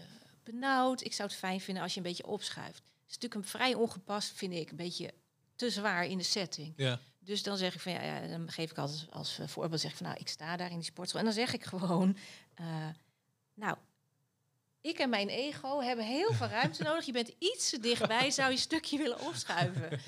benauwd. 0.44 1.04
Ik 1.04 1.12
zou 1.12 1.28
het 1.28 1.38
fijn 1.38 1.60
vinden 1.60 1.82
als 1.82 1.92
je 1.92 2.00
een 2.00 2.06
beetje 2.06 2.26
opschuift. 2.26 2.78
Het 2.78 3.08
is 3.08 3.14
natuurlijk 3.14 3.34
een 3.34 3.50
vrij 3.50 3.74
ongepast, 3.74 4.32
vind 4.32 4.52
ik, 4.52 4.70
een 4.70 4.76
beetje 4.76 5.14
te 5.54 5.70
zwaar 5.70 6.06
in 6.06 6.18
de 6.18 6.24
setting. 6.24 6.72
ja. 6.76 7.00
Dus 7.22 7.42
dan 7.42 7.56
zeg 7.56 7.74
ik 7.74 7.80
van 7.80 7.92
ja, 7.92 8.02
ja, 8.02 8.26
dan 8.26 8.50
geef 8.50 8.70
ik 8.70 8.78
altijd 8.78 9.06
als 9.10 9.38
eh, 9.38 9.48
voorbeeld 9.48 9.80
zeg 9.80 9.90
ik 9.90 9.96
van 9.96 10.06
nou, 10.06 10.18
ik 10.20 10.28
sta 10.28 10.56
daar 10.56 10.70
in 10.70 10.76
die 10.76 10.84
sportschool. 10.84 11.20
En 11.20 11.26
dan 11.26 11.34
zeg 11.34 11.52
ik 11.52 11.64
gewoon, 11.64 12.16
eh, 12.54 12.88
nou, 13.54 13.76
ik 14.80 14.98
en 14.98 15.10
mijn 15.10 15.28
ego 15.28 15.80
hebben 15.80 16.04
heel 16.04 16.32
veel 16.32 16.46
ruimte 16.46 16.82
nodig. 16.82 17.04
Je 17.06 17.12
bent 17.12 17.32
iets 17.38 17.70
te 17.70 17.78
dichtbij, 17.78 18.30
zou 18.30 18.48
je 18.48 18.54
een 18.54 18.60
stukje 18.60 18.98
willen 18.98 19.20
opschuiven. 19.20 20.00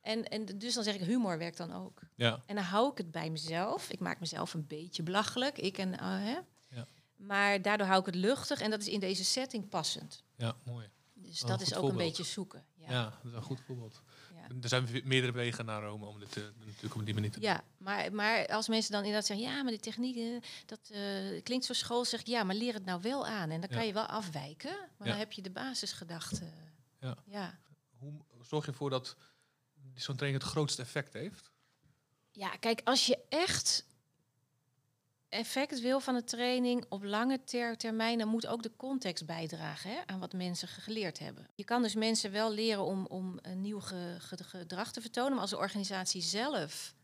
En, 0.00 0.24
en 0.24 0.44
dus 0.58 0.74
dan 0.74 0.84
zeg 0.84 0.94
ik, 0.94 1.00
humor 1.00 1.38
werkt 1.38 1.56
dan 1.56 1.72
ook. 1.72 2.00
ja. 2.14 2.42
En 2.46 2.54
dan 2.54 2.64
hou 2.64 2.90
ik 2.90 2.98
het 2.98 3.10
bij 3.10 3.30
mezelf. 3.30 3.90
Ik 3.90 3.98
maak 4.00 4.20
mezelf 4.20 4.54
een 4.54 4.66
beetje 4.66 5.02
belachelijk. 5.02 5.58
Ik 5.58 5.78
en, 5.78 5.98
eh, 5.98 6.06
hè? 6.06 6.38
Ja. 6.76 6.86
Maar 7.16 7.62
daardoor 7.62 7.86
hou 7.86 8.00
ik 8.00 8.06
het 8.06 8.14
luchtig 8.14 8.60
en 8.60 8.70
dat 8.70 8.80
is 8.80 8.88
in 8.88 9.00
deze 9.00 9.24
setting 9.24 9.68
passend. 9.68 10.22
ja, 10.36 10.56
mooi. 10.64 10.88
Dus 11.14 11.40
dat 11.40 11.60
is 11.60 11.74
ook 11.74 11.90
een 11.90 11.96
beetje 11.96 12.24
zoeken. 12.24 12.64
Ja. 12.74 12.90
Ja. 12.90 13.02
dat 13.02 13.24
is 13.24 13.32
een 13.32 13.42
goed 13.42 13.60
voorbeeld. 13.60 14.02
Er 14.62 14.68
zijn 14.68 14.88
meerdere 15.04 15.32
wegen 15.32 15.64
naar 15.64 15.82
Rome 15.82 16.06
om 16.06 16.18
dit 16.18 16.32
te, 16.32 16.52
natuurlijk 16.64 16.94
op 16.94 17.04
die 17.04 17.14
manier 17.14 17.30
te 17.30 17.40
doen. 17.40 17.48
Ja, 17.48 17.64
maar, 17.78 18.12
maar 18.12 18.46
als 18.46 18.68
mensen 18.68 18.92
dan 18.92 19.00
inderdaad 19.00 19.26
zeggen, 19.26 19.46
ja, 19.46 19.62
maar 19.62 19.70
die 19.72 19.80
techniek, 19.80 20.16
eh, 20.16 20.48
dat 20.66 20.80
eh, 20.92 21.42
klinkt 21.42 21.64
zo 21.64 21.72
school, 21.72 22.04
zeg 22.04 22.20
ik, 22.20 22.26
ja, 22.26 22.42
maar 22.44 22.54
leer 22.54 22.74
het 22.74 22.84
nou 22.84 23.00
wel 23.02 23.26
aan. 23.26 23.50
En 23.50 23.60
dan 23.60 23.68
kan 23.68 23.78
Ja. 23.78 23.84
je 23.84 23.92
wel 23.92 24.06
afwijken, 24.06 24.76
maar 24.98 25.08
dan 25.08 25.16
heb 25.16 25.32
je 25.32 25.42
de 25.42 25.50
basisgedachte. 25.50 26.44
Ja. 27.00 27.16
Ja. 27.26 27.58
Hoe 27.98 28.12
zorg 28.42 28.64
je 28.64 28.70
ervoor 28.70 28.90
dat 28.90 29.16
zo'n 29.94 30.16
training 30.16 30.42
het 30.42 30.52
grootste 30.52 30.82
effect 30.82 31.12
heeft? 31.12 31.50
ja, 32.30 32.48
kijk, 32.56 32.80
als 32.84 33.06
je 33.06 33.18
echt 33.28 33.84
effect 35.28 35.80
wil 35.80 36.00
van 36.00 36.14
de 36.14 36.24
training 36.24 36.84
op 36.88 37.04
lange 37.04 37.44
ter 37.44 37.76
termijn, 37.76 38.18
dan 38.18 38.28
moet 38.28 38.46
ook 38.46 38.62
de 38.62 38.76
context 38.76 39.26
bijdragen 39.26 39.90
hè, 39.90 39.96
aan 40.06 40.18
wat 40.20 40.32
mensen 40.32 40.68
geleerd 40.68 41.18
hebben. 41.18 41.46
Je 41.54 41.64
kan 41.64 41.82
dus 41.82 41.94
mensen 41.94 42.32
wel 42.32 42.52
leren 42.52 42.84
om, 42.84 43.06
om 43.06 43.38
een 43.42 43.60
nieuw 43.60 43.80
ge- 43.80 44.16
ge- 44.18 44.44
gedrag 44.44 44.92
te 44.92 45.00
vertonen, 45.00 45.32
maar 45.32 45.40
als 45.40 45.50
de 45.50 45.56
organisatie 45.56 46.22
zelf 46.22 46.94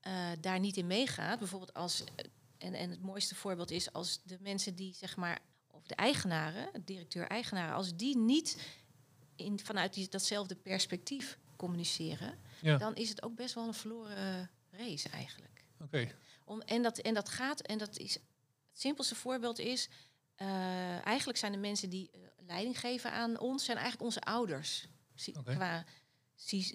eh, 0.00 0.30
daar 0.40 0.60
niet 0.60 0.76
in 0.76 0.86
meegaat, 0.86 1.38
bijvoorbeeld 1.38 1.74
als, 1.74 2.04
eh, 2.04 2.24
en, 2.58 2.74
en 2.74 2.90
het 2.90 3.02
mooiste 3.02 3.34
voorbeeld 3.34 3.70
is 3.70 3.92
als 3.92 4.20
de 4.24 4.38
mensen 4.40 4.74
die 4.74 4.94
zeg 4.94 5.16
maar, 5.16 5.38
of 5.70 5.82
de 5.86 5.94
eigenaren, 5.94 6.68
directeur-eigenaren, 6.84 7.74
als 7.74 7.96
die 7.96 8.16
niet 8.18 8.58
in, 9.36 9.58
vanuit 9.58 9.94
die, 9.94 10.08
datzelfde 10.08 10.54
perspectief 10.54 11.38
communiceren, 11.56 12.38
Ja, 12.62 12.76
dan 12.78 12.94
is 12.94 13.08
het 13.08 13.22
ook 13.22 13.34
best 13.34 13.54
wel 13.54 13.66
een 13.66 13.74
verloren 13.74 14.50
race 14.70 15.08
eigenlijk. 15.08 15.64
oké. 15.80 16.14
Om, 16.44 16.60
en, 16.60 16.82
dat, 16.82 16.98
en 16.98 17.14
dat 17.14 17.28
gaat, 17.28 17.60
en 17.60 17.78
dat 17.78 17.98
is, 17.98 18.14
het 18.14 18.22
simpelste 18.72 19.14
voorbeeld 19.14 19.58
is, 19.58 19.88
eh, 20.34 21.06
eigenlijk 21.06 21.38
zijn 21.38 21.52
de 21.52 21.58
mensen 21.58 21.90
die 21.90 22.10
eh, 22.10 22.20
leiding 22.46 22.80
geven 22.80 23.12
aan 23.12 23.38
ons, 23.38 23.64
zijn 23.64 23.76
eigenlijk 23.76 24.06
onze 24.06 24.20
ouders. 24.20 24.88
Qua 25.44 25.84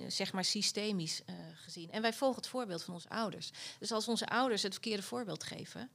zeg 0.07 0.33
maar 0.33 0.45
systemisch 0.45 1.23
eh, 1.25 1.35
gezien. 1.55 1.91
En 1.91 2.01
wij 2.01 2.13
volgen 2.13 2.37
het 2.37 2.47
voorbeeld 2.47 2.83
van 2.83 2.93
onze 2.93 3.09
ouders. 3.09 3.51
Dus 3.79 3.91
als 3.91 4.07
onze 4.07 4.27
ouders 4.27 4.63
het 4.63 4.73
verkeerde 4.73 5.03
voorbeeld 5.03 5.43
geven, 5.43 5.89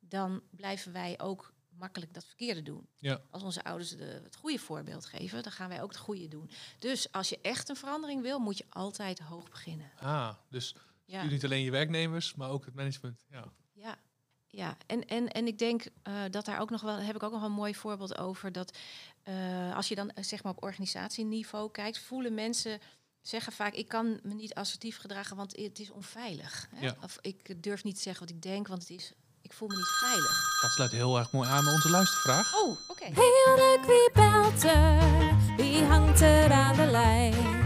dan 0.00 0.42
blijven 0.50 0.92
wij 0.92 1.20
ook 1.20 1.52
makkelijk 1.68 2.14
dat 2.14 2.24
verkeerde 2.24 2.62
doen. 2.62 2.88
Ja. 2.96 3.22
Als 3.30 3.42
onze 3.42 3.64
ouders 3.64 3.90
de, 3.90 4.20
het 4.24 4.36
goede 4.36 4.58
voorbeeld 4.58 5.06
geven, 5.06 5.42
dan 5.42 5.52
gaan 5.52 5.68
wij 5.68 5.82
ook 5.82 5.90
het 5.90 5.98
goede 5.98 6.28
doen. 6.28 6.50
Dus 6.78 7.12
als 7.12 7.28
je 7.28 7.38
echt 7.42 7.68
een 7.68 7.76
verandering 7.76 8.22
wil, 8.22 8.38
moet 8.38 8.58
je 8.58 8.66
altijd 8.68 9.18
hoog 9.18 9.50
beginnen. 9.50 9.90
Ah, 9.98 10.34
dus 10.48 10.74
Ja. 11.12 11.24
niet 11.24 11.44
alleen 11.44 11.62
je 11.62 11.70
werknemers, 11.70 12.34
maar 12.34 12.50
ook 12.50 12.64
het 12.64 12.74
management. 12.74 13.24
Ja, 13.28 13.44
Ja, 13.72 13.98
ja. 14.46 14.76
En, 14.86 15.06
en, 15.06 15.28
en 15.28 15.46
ik 15.46 15.58
denk 15.58 15.84
eh, 16.02 16.14
dat 16.30 16.44
daar 16.44 16.60
ook 16.60 16.70
nog 16.70 16.80
wel, 16.80 16.96
heb 16.96 17.14
ik 17.14 17.22
ook 17.22 17.32
nog 17.32 17.42
een 17.42 17.52
mooi 17.52 17.74
voorbeeld 17.74 18.18
over. 18.18 18.52
Dat 18.52 18.76
eh, 19.22 19.76
als 19.76 19.88
je 19.88 19.94
dan 19.94 20.10
eh, 20.10 20.24
zeg 20.24 20.42
maar 20.42 20.52
op 20.52 20.62
organisatieniveau 20.62 21.70
kijkt, 21.70 21.98
voelen 21.98 22.34
mensen 22.34 22.80
zeggen 23.20 23.52
vaak, 23.52 23.74
ik 23.74 23.88
kan 23.88 24.20
me 24.22 24.34
niet 24.34 24.54
assertief 24.54 24.96
gedragen, 24.96 25.36
want 25.36 25.56
het 25.56 25.78
is 25.78 25.90
onveilig. 25.90 26.68
Hè? 26.74 26.86
Ja. 26.86 26.96
Of 27.02 27.18
ik 27.20 27.62
durf 27.62 27.84
niet 27.84 27.94
te 27.94 28.02
zeggen 28.02 28.26
wat 28.26 28.34
ik 28.34 28.42
denk, 28.42 28.68
want 28.68 28.80
het 28.80 28.90
is, 28.90 29.12
ik 29.42 29.52
voel 29.52 29.68
me 29.68 29.76
niet 29.76 29.98
veilig. 30.00 30.60
Dat 30.60 30.70
sluit 30.70 30.90
heel 30.90 31.18
erg 31.18 31.32
mooi 31.32 31.48
aan 31.48 31.64
bij 31.64 31.72
onze 31.72 31.90
luistervraag. 31.90 32.54
Oh, 32.54 32.78
oké. 32.88 33.04
Heel 33.04 33.56
leuk, 33.56 33.84
wie 33.86 34.10
belt 34.12 34.62
er? 34.62 35.56
Wie 35.56 35.82
hangt 35.82 36.20
er 36.20 36.52
aan 36.52 36.76
de 36.76 36.86
lijn? 36.86 37.61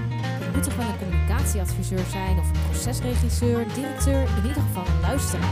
moet 0.57 0.65
toch 0.65 0.77
wel 0.77 0.87
een 0.87 0.99
communicatieadviseur 0.99 2.05
zijn 2.11 2.39
of 2.39 2.47
een 2.49 2.63
procesregisseur, 2.71 3.67
directeur, 3.75 4.21
in 4.21 4.47
ieder 4.47 4.63
geval 4.63 4.85
luisteren. 5.03 5.49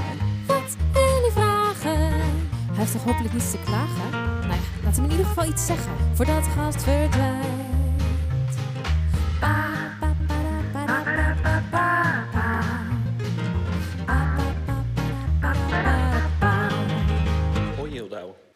Wat 0.46 0.76
wil 0.92 1.02
je 1.02 1.30
vragen? 1.32 2.10
Hij 2.10 2.76
heeft 2.76 2.92
toch 2.92 3.04
hopelijk 3.04 3.32
niets 3.32 3.50
te 3.50 3.58
klagen? 3.64 4.10
Nou 4.10 4.52
ja, 4.52 4.84
laat 4.84 4.96
hem 4.96 5.04
in 5.04 5.10
ieder 5.10 5.26
geval 5.26 5.44
iets 5.44 5.66
zeggen 5.66 5.92
voordat 6.14 6.44
de 6.44 6.50
gast 6.50 6.82
verdwijnt. 6.82 7.46
Pa. 9.40 9.74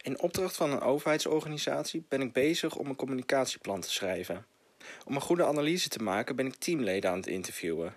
In 0.03 0.21
opdracht 0.21 0.57
van 0.57 0.71
een 0.71 0.81
overheidsorganisatie 0.81 2.05
ben 2.09 2.21
ik 2.21 2.33
bezig 2.33 2.77
om 2.77 2.87
een 2.87 2.97
communicatieplan 2.97 3.81
te 3.81 3.91
schrijven. 3.91 4.47
Om 5.05 5.15
een 5.15 5.21
goede 5.21 5.45
analyse 5.45 5.89
te 5.89 6.03
maken 6.03 6.37
ben 6.37 6.47
ik 6.47 6.55
teamleden 6.55 7.11
aan 7.11 7.17
het 7.17 7.27
interviewen. 7.27 7.97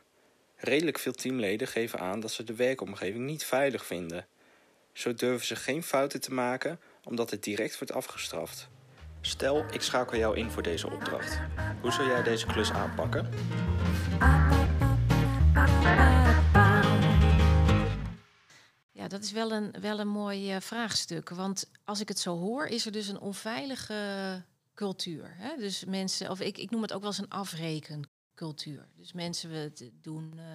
Redelijk 0.55 0.99
veel 0.99 1.13
teamleden 1.13 1.67
geven 1.67 1.99
aan 1.99 2.19
dat 2.19 2.31
ze 2.31 2.43
de 2.43 2.55
werkomgeving 2.55 3.25
niet 3.25 3.43
veilig 3.43 3.85
vinden. 3.85 4.27
Zo 4.93 5.13
durven 5.13 5.47
ze 5.47 5.55
geen 5.55 5.83
fouten 5.83 6.21
te 6.21 6.33
maken 6.33 6.79
omdat 7.03 7.29
het 7.29 7.43
direct 7.43 7.77
wordt 7.77 7.93
afgestraft. 7.93 8.69
Stel, 9.21 9.65
ik 9.71 9.81
schakel 9.81 10.17
jou 10.17 10.37
in 10.37 10.51
voor 10.51 10.63
deze 10.63 10.89
opdracht. 10.89 11.39
Hoe 11.81 11.91
zou 11.91 12.07
jij 12.07 12.23
deze 12.23 12.45
klus 12.45 12.71
aanpakken? 12.71 13.29
Ja, 18.91 19.07
dat 19.07 19.23
is 19.23 19.31
wel 19.31 19.51
een, 19.51 19.73
wel 19.81 19.99
een 19.99 20.07
mooi 20.07 20.51
eh, 20.51 20.61
vraagstuk. 20.61 21.29
Want 21.29 21.69
als 21.85 21.99
ik 21.99 22.07
het 22.07 22.19
zo 22.19 22.37
hoor, 22.37 22.65
is 22.65 22.85
er 22.85 22.91
dus 22.91 23.07
een 23.07 23.19
onveilige 23.19 23.93
cultuur. 24.81 25.35
Hè? 25.37 25.57
Dus 25.57 25.85
mensen, 25.85 26.29
of 26.29 26.39
ik, 26.39 26.57
ik 26.57 26.69
noem 26.69 26.81
het 26.81 26.93
ook 26.93 27.01
wel 27.01 27.09
eens 27.09 27.17
een 27.17 27.29
afrekencultuur. 27.29 28.87
Dus 28.95 29.13
mensen 29.13 29.49
we 29.49 29.91
doen 30.01 30.33
eh, 30.37 30.45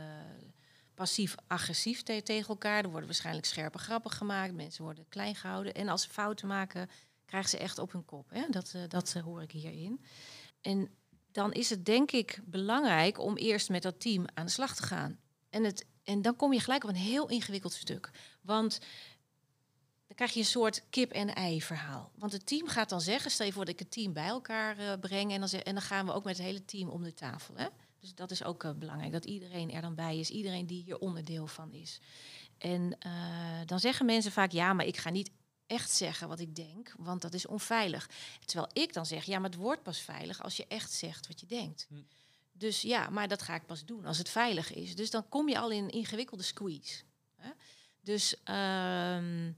passief-agressief 0.95 2.03
te- 2.03 2.23
tegen 2.23 2.49
elkaar. 2.49 2.85
Er 2.85 2.91
worden 2.91 3.07
waarschijnlijk 3.07 3.47
scherpe 3.47 3.79
grappen 3.79 4.11
gemaakt. 4.11 4.55
Mensen 4.55 4.85
worden 4.85 5.09
klein 5.09 5.35
gehouden. 5.35 5.75
En 5.75 5.89
als 5.89 6.03
ze 6.03 6.09
fouten 6.09 6.49
maken, 6.49 6.91
krijgen 7.25 7.51
ze 7.51 7.59
echt 7.59 7.79
op 7.79 7.93
hun 7.93 8.05
kop. 8.05 8.31
Hè? 8.31 8.43
Dat, 8.51 8.73
eh, 8.75 8.83
dat 8.89 9.15
eh, 9.17 9.23
hoor 9.23 9.43
ik 9.43 9.51
hierin. 9.51 10.05
En 10.61 10.91
dan 11.33 11.53
is 11.53 11.71
het 11.71 11.85
denk 11.85 12.11
ik 12.13 12.41
belangrijk 12.45 13.19
om 13.19 13.37
eerst 13.37 13.69
met 13.69 13.83
dat 13.83 14.01
team 14.01 14.25
aan 14.35 14.47
de 14.47 14.53
slag 14.53 14.77
te 14.77 14.83
gaan. 14.83 15.19
En, 15.51 15.65
het, 15.65 15.87
en 16.03 16.23
dan 16.23 16.37
kom 16.37 16.53
je 16.53 16.61
gelijk 16.61 16.85
op 16.85 16.91
een 16.91 16.97
heel 16.97 17.29
ingewikkeld 17.29 17.73
stuk. 17.73 18.11
Want 18.43 18.79
krijg 20.17 20.33
je 20.33 20.39
een 20.39 20.47
soort 20.47 20.83
kip-en-ei 20.91 21.63
verhaal. 21.63 22.11
Want 22.15 22.33
het 22.33 22.47
team 22.47 22.69
gaat 22.69 22.89
dan 22.89 23.01
zeggen, 23.01 23.31
stel 23.31 23.47
je 23.47 23.53
voor 23.53 23.65
dat 23.65 23.75
ik 23.75 23.79
het 23.79 23.91
team 23.91 24.13
bij 24.13 24.27
elkaar 24.27 24.79
eh, 24.79 24.93
breng... 25.01 25.33
En 25.33 25.41
dan, 25.41 25.49
en 25.49 25.75
dan 25.75 25.83
gaan 25.83 26.07
we 26.07 26.13
ook 26.13 26.25
met 26.25 26.37
het 26.37 26.47
hele 26.47 26.65
team 26.65 26.89
om 26.89 27.03
de 27.03 27.15
tafel. 27.15 27.55
Hè? 27.57 27.67
Dus 28.01 28.15
dat 28.15 28.31
is 28.31 28.45
ook 28.45 28.65
eh, 28.65 28.71
belangrijk, 28.73 29.13
dat 29.13 29.25
iedereen 29.25 29.73
er 29.73 29.83
dan 29.83 29.95
bij 29.95 30.19
is. 30.19 30.31
Iedereen 30.31 30.67
die 30.67 30.83
hier 30.83 30.99
onderdeel 30.99 31.47
van 31.47 31.73
is. 31.73 32.01
En 32.59 32.97
eh, 32.99 33.13
dan 33.67 33.81
zeggen 33.81 34.07
mensen 34.07 34.33
vaak, 34.33 34.53
ja, 34.53 34.73
maar 34.73 34.87
ik 34.87 34.97
ga 34.97 35.11
niet 35.11 35.31
echt 35.67 35.91
zeggen 35.91 36.29
wat 36.29 36.41
ik 36.41 36.55
denk, 36.55 36.95
want 36.99 37.23
dat 37.23 37.35
is 37.35 37.47
onveilig. 37.47 38.11
Terwijl 38.45 38.71
ik 38.73 38.93
dan 38.93 39.07
zeg, 39.07 39.25
ja, 39.25 39.39
maar 39.39 39.51
het 39.51 39.59
wordt 39.59 39.83
pas 39.83 39.99
veilig 39.99 40.43
als 40.43 40.57
je 40.57 40.67
echt 40.69 40.93
zegt 40.93 41.27
wat 41.27 41.41
je 41.41 41.47
denkt. 41.47 41.87
Hm. 41.89 41.95
Dus 42.53 42.83
ja, 42.83 43.09
maar 43.11 43.29
dat 43.29 43.43
ga 43.43 43.55
ik 43.55 43.67
pas 43.67 43.85
doen 43.85 44.05
als 44.05 44.19
het 44.19 44.29
veilig 44.29 44.75
is. 44.75 44.95
Dus 44.95 45.11
dan 45.11 45.29
kom 45.29 45.49
je 45.49 45.59
al 45.59 45.71
in 45.71 45.85
een 45.85 45.91
ingewikkelde 45.91 46.43
squeeze. 46.43 47.03
Hè? 47.37 47.51
Dus, 48.01 48.43
ehm, 48.45 49.53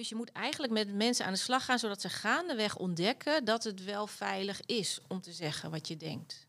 dus 0.00 0.08
je 0.08 0.14
moet 0.14 0.32
eigenlijk 0.32 0.72
met 0.72 0.94
mensen 0.94 1.26
aan 1.26 1.32
de 1.32 1.38
slag 1.38 1.64
gaan, 1.64 1.78
zodat 1.78 2.00
ze 2.00 2.08
gaandeweg 2.08 2.76
ontdekken 2.76 3.44
dat 3.44 3.64
het 3.64 3.84
wel 3.84 4.06
veilig 4.06 4.60
is 4.66 5.00
om 5.08 5.20
te 5.20 5.32
zeggen 5.32 5.70
wat 5.70 5.88
je 5.88 5.96
denkt. 5.96 6.46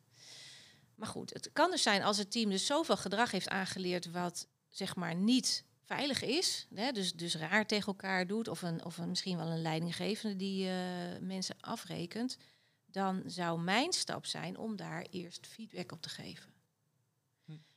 Maar 0.95 1.07
goed, 1.07 1.33
het 1.33 1.49
kan 1.53 1.71
dus 1.71 1.81
zijn 1.81 2.03
als 2.03 2.17
het 2.17 2.31
team 2.31 2.49
dus 2.49 2.65
zoveel 2.65 2.97
gedrag 2.97 3.31
heeft 3.31 3.49
aangeleerd 3.49 4.11
wat 4.11 4.47
zeg 4.69 4.95
maar 4.95 5.15
niet 5.15 5.63
veilig 5.83 6.21
is, 6.21 6.67
hè, 6.73 6.91
dus, 6.91 7.13
dus 7.13 7.35
raar 7.35 7.65
tegen 7.65 7.87
elkaar 7.87 8.27
doet, 8.27 8.47
of, 8.47 8.61
een, 8.61 8.85
of 8.85 8.97
een, 8.97 9.09
misschien 9.09 9.37
wel 9.37 9.47
een 9.47 9.61
leidinggevende 9.61 10.35
die 10.35 10.67
eh, 10.67 10.75
mensen 11.21 11.55
afrekent, 11.59 12.37
dan 12.85 13.23
zou 13.25 13.61
mijn 13.61 13.93
stap 13.93 14.25
zijn 14.25 14.57
om 14.57 14.75
daar 14.75 15.05
eerst 15.09 15.47
feedback 15.47 15.91
op 15.91 16.01
te 16.01 16.09
geven. 16.09 16.53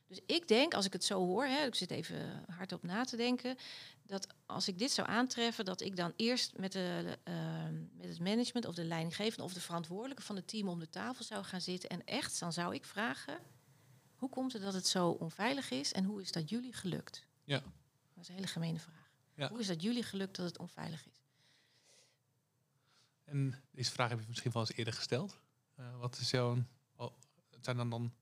Dus 0.07 0.21
ik 0.27 0.49
denk, 0.49 0.75
als 0.75 0.87
ik 0.87 0.93
het 0.93 1.05
zo 1.05 1.27
hoor, 1.27 1.45
hè, 1.45 1.67
ik 1.67 1.75
zit 1.75 1.91
even 1.91 2.45
hardop 2.49 2.83
na 2.83 3.05
te 3.05 3.17
denken, 3.17 3.57
dat 4.07 4.27
als 4.47 4.69
ik 4.69 4.79
dit 4.79 4.91
zou 4.91 5.09
aantreffen, 5.09 5.65
dat 5.65 5.81
ik 5.81 5.97
dan 5.97 6.13
eerst 6.17 6.59
met, 6.59 6.73
de, 6.73 7.19
eh, 7.25 7.35
met 7.93 8.09
het 8.09 8.21
management 8.21 8.67
of 8.67 8.75
de 8.75 8.85
leidinggevende 8.85 9.43
of 9.43 9.53
de 9.53 9.61
verantwoordelijke 9.61 10.23
van 10.23 10.37
het 10.37 10.49
team 10.49 10.69
om 10.69 10.79
de 10.79 10.91
tafel 10.91 11.25
zou 11.25 11.45
gaan 11.45 11.61
zitten. 11.61 11.89
En 11.89 12.05
echt, 12.05 12.41
dan 12.41 12.53
zou 12.53 12.75
ik 12.75 12.85
vragen, 12.85 13.39
hoe 14.15 14.29
komt 14.29 14.53
het 14.53 14.63
dat 14.63 14.75
het 14.75 14.87
zo 14.87 15.09
onveilig 15.09 15.71
is 15.71 15.93
en 15.93 16.05
hoe 16.05 16.21
is 16.21 16.33
dat 16.33 16.51
jullie 16.51 16.73
gelukt? 16.73 17.27
Ja. 17.45 17.61
Dat 18.15 18.23
is 18.23 18.29
een 18.29 18.35
hele 18.35 18.47
gemene 18.47 18.79
vraag. 18.79 19.11
Ja. 19.35 19.49
Hoe 19.49 19.61
is 19.61 19.67
dat 19.67 19.83
jullie 19.83 20.03
gelukt 20.03 20.37
dat 20.37 20.47
het 20.47 20.59
onveilig 20.59 21.07
is? 21.07 21.23
En 23.25 23.63
deze 23.71 23.91
vraag 23.91 24.09
heb 24.09 24.21
je 24.21 24.27
misschien 24.29 24.53
wel 24.53 24.63
eens 24.63 24.77
eerder 24.77 24.95
gesteld. 24.95 25.41
Eh, 25.75 25.99
wat 25.99 26.19
is 26.19 26.31
jouw... 26.31 26.65
Oh, 26.97 27.11
het 27.51 27.65
zijn 27.65 27.77
dan, 27.77 27.91
dan 27.91 28.13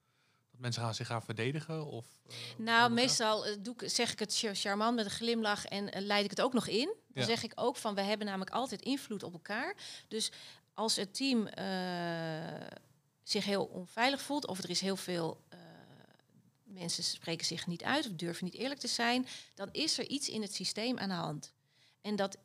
mensen 0.62 0.83
gaan 0.83 0.94
zich 0.94 1.07
gaan 1.07 1.22
verdedigen? 1.22 1.87
Of, 1.87 2.07
eh, 2.29 2.35
Nou, 2.59 2.92
meestal 2.92 3.46
eh, 3.46 3.57
doe 3.61 3.75
ik, 3.79 3.90
zeg 3.90 4.12
ik 4.12 4.18
het 4.18 4.37
char- 4.38 4.55
charmant 4.55 4.96
met 4.96 5.05
een 5.05 5.11
glimlach 5.11 5.64
en 5.64 5.92
eh, 5.92 6.03
leid 6.03 6.25
ik 6.25 6.31
het 6.31 6.40
ook 6.40 6.53
nog 6.53 6.66
in. 6.66 6.87
Dan 7.09 7.22
Ja. 7.22 7.25
zeg 7.29 7.42
ik 7.42 7.53
ook 7.55 7.77
van, 7.77 7.94
we 7.94 8.01
hebben 8.01 8.27
namelijk 8.27 8.51
altijd 8.51 8.83
invloed 8.83 9.22
op 9.22 9.33
elkaar. 9.33 9.77
Dus 10.09 10.33
als 10.75 10.96
het 10.96 11.14
team 11.14 11.48
zich 13.22 13.44
heel 13.44 13.64
onveilig 13.64 14.22
voelt 14.22 14.46
of 14.46 14.59
er 14.62 14.70
is 14.70 14.81
heel 14.81 14.96
veel... 14.96 15.40
mensen 16.64 17.05
spreken 17.05 17.46
zich 17.46 17.66
niet 17.66 17.83
uit 17.85 18.07
of 18.07 18.12
durven 18.12 18.44
niet 18.44 18.55
eerlijk 18.55 18.81
te 18.81 18.88
zijn... 18.88 19.27
dan 19.55 19.68
is 19.72 19.98
er 19.98 20.07
iets 20.09 20.29
in 20.29 20.42
het 20.42 20.55
systeem 20.55 20.98
aan 20.98 21.09
de 21.09 21.14
hand. 21.14 21.53
En 22.01 22.16
dat, 22.16 22.37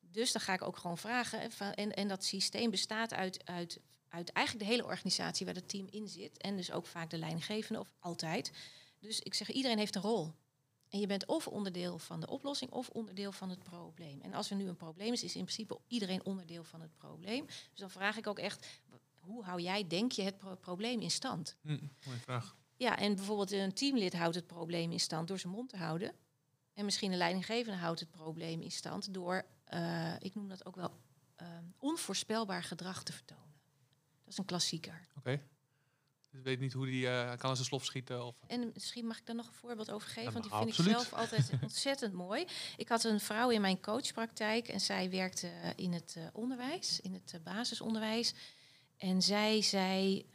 dus 0.00 0.32
dan 0.32 0.42
ga 0.42 0.52
ik 0.52 0.62
ook 0.62 0.76
gewoon 0.76 0.98
vragen. 0.98 1.50
En, 1.74 1.92
en 1.94 2.08
dat 2.08 2.24
systeem 2.24 2.70
bestaat 2.70 3.12
uit, 3.14 3.46
uit, 3.46 3.78
uit 4.12 4.32
eigenlijk 4.32 4.66
de 4.66 4.72
hele 4.72 4.84
organisatie 4.86 5.46
waar 5.46 5.54
het 5.54 5.68
team 5.68 5.86
in 5.90 6.08
zit. 6.08 6.38
En 6.38 6.56
dus 6.56 6.72
ook 6.72 6.86
vaak 6.86 7.10
de 7.10 7.18
leidinggevende, 7.18 7.80
of 7.80 7.92
altijd. 7.98 8.52
Dus 8.98 9.20
ik 9.20 9.34
zeg, 9.34 9.50
iedereen 9.50 9.78
heeft 9.78 9.94
een 9.94 10.02
rol. 10.02 10.32
En 10.88 11.00
je 11.00 11.06
bent 11.06 11.26
of 11.26 11.48
onderdeel 11.48 11.98
van 11.98 12.20
de 12.20 12.26
oplossing 12.28 12.70
of 12.70 12.88
onderdeel 12.88 13.32
van 13.32 13.50
het 13.50 13.62
probleem. 13.62 14.20
En 14.20 14.34
als 14.34 14.50
er 14.50 14.56
nu 14.56 14.68
een 14.68 14.76
probleem 14.76 15.12
is, 15.12 15.22
is 15.22 15.36
in 15.36 15.42
principe 15.44 15.78
iedereen 15.86 16.24
onderdeel 16.24 16.64
van 16.64 16.80
het 16.80 16.94
probleem. 16.96 17.46
Dus 17.46 17.80
dan 17.80 17.90
vraag 17.90 18.16
ik 18.16 18.26
ook 18.26 18.38
echt, 18.38 18.66
hoe 19.18 19.44
hou 19.44 19.60
jij, 19.60 19.86
denk 19.86 20.12
je, 20.12 20.22
het 20.22 20.38
pro- 20.38 20.54
probleem 20.56 21.00
in 21.00 21.10
stand? 21.10 21.56
Hm, 21.62 21.78
mooie 22.06 22.18
vraag. 22.18 22.56
Ja, 22.76 22.98
en 22.98 23.14
bijvoorbeeld 23.14 23.52
een 23.52 23.72
teamlid 23.72 24.12
houdt 24.14 24.34
het 24.34 24.46
probleem 24.46 24.92
in 24.92 25.00
stand 25.00 25.28
door 25.28 25.38
zijn 25.38 25.52
mond 25.52 25.68
te 25.68 25.76
houden. 25.76 26.14
En 26.74 26.84
misschien 26.84 27.12
een 27.12 27.18
leidinggevende 27.18 27.78
houdt 27.78 28.00
het 28.00 28.10
probleem 28.10 28.60
in 28.60 28.70
stand 28.72 29.14
door, 29.14 29.44
eh, 29.64 30.14
ik 30.18 30.34
noem 30.34 30.48
dat 30.48 30.66
ook 30.66 30.76
wel, 30.76 30.90
eh, 31.36 31.46
onvoorspelbaar 31.78 32.62
gedrag 32.62 33.02
te 33.02 33.12
vertonen. 33.12 33.41
Dat 34.32 34.40
is 34.40 34.52
een 34.52 34.58
klassieker. 34.58 35.00
Oké. 35.18 35.42
Dus 36.30 36.42
weet 36.42 36.60
niet 36.60 36.72
hoe 36.72 36.86
die 36.86 37.08
eh, 37.08 37.36
kan 37.36 37.50
als 37.50 37.58
een 37.58 37.64
slof 37.64 37.84
schieten. 37.84 38.26
Of... 38.26 38.36
En 38.46 38.70
misschien 38.74 39.06
mag 39.06 39.18
ik 39.18 39.26
daar 39.26 39.36
nog 39.36 39.46
een 39.46 39.54
voorbeeld 39.54 39.90
over 39.90 40.08
geven, 40.08 40.32
want 40.32 40.44
die 40.44 40.52
vind 40.52 40.68
absoluut. 40.68 40.90
ik 40.90 40.96
zelf 40.96 41.12
altijd 41.12 41.50
ontzettend 41.62 42.12
mooi. 42.12 42.46
Ik 42.76 42.88
had 42.88 43.04
een 43.04 43.20
vrouw 43.20 43.50
in 43.50 43.60
mijn 43.60 43.80
coachpraktijk 43.80 44.68
en 44.68 44.80
zij 44.80 45.10
werkte 45.10 45.46
eh, 45.46 45.70
in 45.76 45.92
het 45.92 46.14
eh, 46.16 46.24
onderwijs, 46.32 47.00
in 47.00 47.12
het 47.12 47.40
basisonderwijs. 47.44 48.34
En 48.96 49.22
zij 49.22 49.62
zei, 49.62 50.26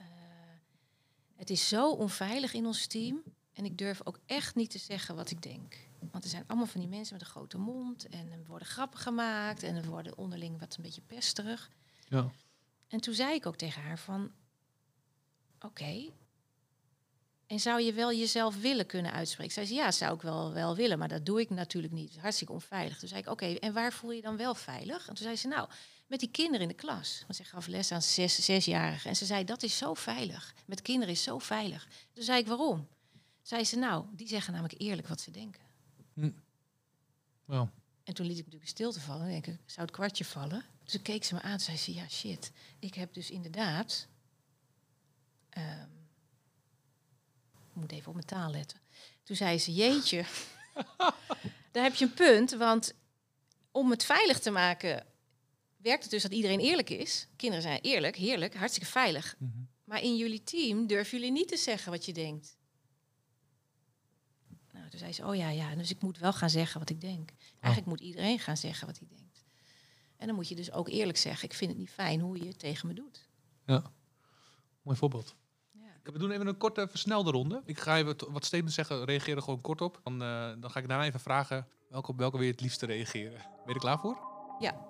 het 1.36 1.50
is 1.50 1.68
zo 1.68 1.92
onveilig 1.92 2.54
in 2.54 2.66
ons 2.66 2.88
team 2.88 3.24
en 3.54 3.66
ik 3.66 3.78
durf 3.78 4.02
ook 4.04 4.20
echt 4.26 4.56
niet 4.56 4.70
te 4.70 4.78
zeggen 4.78 5.16
wat 5.16 5.30
ik 5.30 5.42
denk. 5.42 5.78
Want 6.12 6.24
er 6.24 6.30
zijn 6.30 6.44
allemaal 6.48 6.68
van 6.68 6.82
die 6.82 6.90
mensen 6.90 7.14
met 7.14 7.22
een 7.22 7.32
grote 7.32 7.58
mond 7.58 8.08
en 8.08 8.32
er 8.32 8.46
worden 8.46 8.68
grappen 8.68 9.00
gemaakt 9.00 9.64
en 9.64 9.76
er 9.76 9.86
worden 9.86 10.18
onderling 10.18 10.60
wat 10.60 10.76
een 10.76 10.84
beetje 10.84 11.02
pesterig. 11.02 11.70
Ja. 12.08 12.32
En 12.88 13.00
toen 13.00 13.14
zei 13.14 13.36
ik 13.36 13.46
ook 13.46 13.56
tegen 13.56 13.82
haar 13.82 14.00
van, 14.00 14.32
oké, 15.60 16.12
en 17.48 17.60
zou 17.60 17.82
je 17.82 17.94
wel 17.94 18.14
jezelf 18.14 18.62
willen 18.62 18.86
kunnen 18.86 19.12
uitspreken? 19.12 19.54
Zij 19.54 19.66
zei, 19.66 19.80
ja, 19.80 19.92
zou 19.92 20.16
ik 20.16 20.22
wel, 20.22 20.54
wel 20.54 20.76
willen, 20.76 20.98
maar 21.00 21.08
dat 21.08 21.26
doe 21.26 21.40
ik 21.40 21.50
natuurlijk 21.50 21.94
niet. 21.94 22.08
Het 22.08 22.16
is 22.16 22.22
hartstikke 22.22 22.54
onveilig. 22.54 23.00
Toen 23.00 23.08
zei 23.08 23.22
ik, 23.22 23.28
oké, 23.30 23.46
en 23.46 23.74
waar 23.74 23.94
voel 23.94 24.10
je 24.10 24.16
je 24.16 24.22
dan 24.22 24.38
wel 24.38 24.56
veilig? 24.56 25.08
En 25.08 25.16
toen 25.16 25.24
zei 25.24 25.36
ze, 25.36 25.48
nou, 25.48 25.70
met 26.08 26.20
die 26.20 26.32
kinderen 26.32 26.62
in 26.62 26.68
de 26.68 26.74
klas. 26.74 27.20
Want 27.22 27.36
ze 27.36 27.44
gaf 27.44 27.68
les 27.68 27.92
aan 27.92 28.02
zes, 28.02 28.46
zesjarigen. 28.46 29.10
En 29.10 29.16
ze 29.16 29.26
zei, 29.26 29.44
dat 29.44 29.64
is 29.64 29.78
zo 29.78 29.94
veilig. 29.94 30.56
Met 30.66 30.82
kinderen 30.82 31.14
is 31.14 31.24
zo 31.24 31.40
veilig. 31.40 31.88
Toen 32.14 32.24
zei 32.24 32.40
ik, 32.40 32.48
waarom? 32.48 32.88
Zei 33.42 33.64
ze, 33.64 33.78
nou, 33.78 34.06
die 34.12 34.28
zeggen 34.28 34.54
namelijk 34.54 34.82
eerlijk 34.82 35.08
wat 35.08 35.22
ze 35.22 35.32
denken. 35.32 35.62
Wel. 37.46 37.70
En 38.04 38.14
toen 38.14 38.26
liet 38.26 38.38
ik 38.38 38.44
natuurlijk 38.44 38.72
stilte 38.72 39.00
vallen. 39.00 39.26
En 39.26 39.32
denk 39.32 39.48
ik, 39.48 39.60
zou 39.66 39.86
het 39.86 39.96
kwartje 39.96 40.26
vallen? 40.26 40.66
Dus 40.88 40.96
toen 40.96 41.06
keek 41.06 41.24
ze 41.24 41.34
me 41.34 41.42
aan 41.42 41.52
en 41.52 41.60
zei 41.60 41.78
ze, 41.78 41.94
ja 41.94 42.10
shit, 42.10 42.52
ik 42.80 42.94
heb 42.94 43.14
dus 43.14 43.30
inderdaad... 43.30 44.08
ehm, 45.50 45.88
moet 47.74 47.92
even 47.92 48.08
op 48.08 48.14
mijn 48.14 48.26
taal 48.26 48.52
letten. 48.52 48.80
Toen 49.24 49.36
zei 49.36 49.60
ze, 49.60 49.74
jeetje, 49.74 50.26
daar 51.72 51.84
heb 51.84 51.96
je 51.96 52.06
een 52.06 52.14
punt. 52.14 52.52
Want 52.52 52.94
om 53.72 53.90
het 53.90 54.04
veilig 54.04 54.40
te 54.40 54.52
maken, 54.52 55.06
werkt 55.78 56.02
het 56.02 56.12
dus 56.12 56.22
dat 56.22 56.32
iedereen 56.32 56.60
eerlijk 56.60 56.90
is. 56.90 57.28
Kinderen 57.36 57.64
zijn 57.64 57.82
eerlijk, 57.82 58.16
heerlijk, 58.16 58.56
hartstikke 58.56 58.90
veilig. 58.90 59.36
Mhm. 59.38 59.52
Maar 59.84 60.02
in 60.02 60.16
jullie 60.16 60.44
team 60.44 60.88
durven 60.88 61.18
jullie 61.18 61.34
niet 61.34 61.48
te 61.48 61.58
zeggen 61.58 61.92
wat 61.92 62.06
je 62.06 62.14
denkt. 62.14 62.58
Nou, 64.72 64.90
toen 64.90 65.00
zei 65.00 65.14
ze, 65.14 65.26
oh 65.26 65.36
ja, 65.36 65.50
ja, 65.50 65.76
dus 65.76 65.90
ik 65.90 66.02
moet 66.02 66.18
wel 66.18 66.34
gaan 66.34 66.50
zeggen 66.50 66.80
wat 66.80 66.90
ik 66.90 67.02
denk. 67.02 67.30
Eigenlijk 67.60 67.86
moet 67.86 68.08
iedereen 68.08 68.40
gaan 68.40 68.58
zeggen 68.58 68.88
wat 68.88 68.98
hij 69.00 69.08
denkt. 69.08 69.27
En 70.18 70.28
dan 70.28 70.36
moet 70.36 70.48
je 70.48 70.56
dus 70.56 70.72
ook 70.72 70.90
eerlijk 70.90 71.18
zeggen, 71.18 71.50
ik 71.50 71.54
vind 71.54 71.72
het 71.72 71.80
niet 71.80 71.90
fijn 71.90 72.20
hoe 72.20 72.38
je 72.38 72.48
het 72.48 72.60
tegen 72.60 72.88
me 72.88 72.94
doet. 72.94 73.30
Mooi 74.82 74.98
voorbeeld. 75.00 75.36
Ja. 75.72 76.12
We 76.12 76.20
doen 76.20 76.32
even 76.32 76.48
een 76.48 76.58
korte 76.58 76.88
versnelde 76.88 77.32
ronde. 77.32 77.62
Ik 77.66 77.80
ga 77.80 77.98
even 77.98 78.16
wat 78.32 78.46
statements 78.46 78.76
zeggen, 78.76 79.04
reageer 79.04 79.36
er 79.36 79.42
gewoon 79.42 79.62
kort 79.62 79.82
op. 79.82 80.00
Dan, 80.04 80.22
eh, 80.22 80.52
dan 80.60 80.72
ga 80.72 80.80
ik 80.80 80.88
daarna 80.88 81.06
even 81.06 81.20
vragen 81.20 81.68
welke, 81.90 82.12
op 82.12 82.18
welke 82.18 82.38
wil 82.38 82.46
je 82.46 82.52
het 82.52 82.62
liefste 82.62 82.86
reageren. 82.86 83.38
Ben 83.38 83.66
je 83.66 83.74
er 83.74 83.80
klaar 83.80 84.00
voor? 84.00 84.18
Ja. 84.60 84.86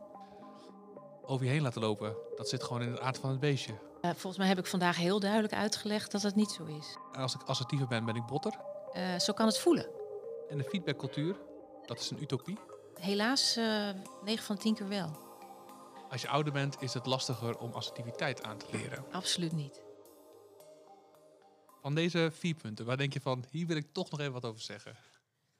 Over 1.21 1.45
je 1.45 1.51
heen 1.51 1.61
laten 1.61 1.81
lopen, 1.81 2.15
dat 2.35 2.49
zit 2.49 2.63
gewoon 2.63 2.81
in 2.81 2.91
de 2.91 3.01
aard 3.01 3.17
van 3.17 3.29
het 3.29 3.39
beestje. 3.39 3.73
Eh, 4.01 4.11
volgens 4.11 4.37
mij 4.37 4.47
heb 4.47 4.57
ik 4.57 4.65
vandaag 4.65 4.97
heel 4.97 5.19
duidelijk 5.19 5.53
uitgelegd 5.53 6.11
dat 6.11 6.21
dat 6.21 6.35
niet 6.35 6.51
zo 6.51 6.65
is. 6.65 6.97
En 7.11 7.21
als 7.21 7.35
ik 7.35 7.41
assertiever 7.41 7.87
ben, 7.87 8.05
ben 8.05 8.15
ik 8.15 8.25
botter. 8.25 8.53
Eh, 8.93 9.19
zo 9.19 9.33
kan 9.33 9.45
het 9.45 9.59
voelen. 9.59 9.89
En 10.49 10.57
de 10.57 10.63
feedbackcultuur, 10.63 11.35
dat 11.85 11.99
is 11.99 12.09
een 12.09 12.21
utopie. 12.21 12.57
Helaas, 12.99 13.55
eh 13.55 13.89
9 14.23 14.45
van 14.45 14.55
de 14.55 14.61
10 14.61 14.75
keer 14.75 14.87
wel. 14.87 15.25
Als 16.09 16.21
je 16.21 16.27
ouder 16.27 16.53
bent, 16.53 16.81
is 16.81 16.93
het 16.93 17.05
lastiger 17.05 17.57
om 17.57 17.71
assertiviteit 17.73 18.43
aan 18.43 18.57
te 18.57 18.65
leren. 18.71 19.05
Absoluut 19.11 19.51
niet. 19.51 19.81
Van 21.81 21.95
deze 21.95 22.31
vier 22.33 22.55
punten, 22.55 22.85
waar 22.85 22.97
denk 22.97 23.13
je 23.13 23.21
van, 23.21 23.45
hier 23.51 23.67
wil 23.67 23.75
ik 23.75 23.87
toch 23.91 24.09
nog 24.11 24.19
even 24.19 24.33
wat 24.33 24.45
over 24.45 24.61
zeggen? 24.61 24.95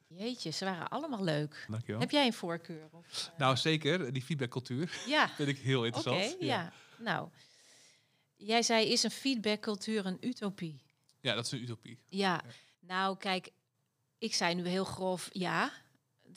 Jeetje, 0.08 0.50
ze 0.50 0.66
waren 0.66 0.88
allemaal 0.90 1.24
leuk. 1.24 1.66
Dankjewel. 1.70 2.00
Heb 2.00 2.12
jij 2.12 2.26
een 2.26 2.34
voorkeur? 2.34 2.88
Of, 2.92 3.30
eh? 3.34 3.40
Nou, 3.40 3.58
zeker. 3.58 4.14
Die 4.14 4.22
feedbackcultuur 4.22 5.02
ja, 5.08 5.30
vind 5.38 5.50
ik 5.50 5.58
heel 5.58 5.78
oké. 5.78 5.86
interessant. 5.88 6.36
ja. 6.40 6.72
Nou, 6.98 7.30
jij 8.36 8.62
zei, 8.64 8.92
is 8.92 9.04
een 9.04 9.12
feedbackcultuur 9.12 10.06
een 10.06 10.18
utopie? 10.22 10.82
ja, 11.22 11.36
dat 11.36 11.46
is 11.46 11.52
een 11.52 11.62
utopie. 11.62 12.00
Ja, 12.08 12.42
nou 12.80 13.18
kijk, 13.18 13.50
ik 14.18 14.34
zei 14.34 14.56
nu 14.56 14.68
heel 14.68 14.86
grof 14.86 15.30
ja. 15.32 15.72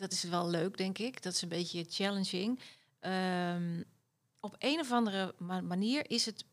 Dat 0.01 0.13
is 0.13 0.23
wel 0.23 0.49
leuk, 0.49 0.77
denk 0.77 0.99
ik. 0.99 1.23
Dat 1.23 1.33
is 1.33 1.43
een 1.43 1.49
beetje 1.49 1.85
challenging. 1.89 2.61
Ehm, 3.01 3.83
op 4.41 4.55
een 4.59 4.81
of 4.81 4.93
andere 4.93 5.35
ma- 5.39 5.61
manier 5.61 6.11
is 6.11 6.27
het... 6.27 6.45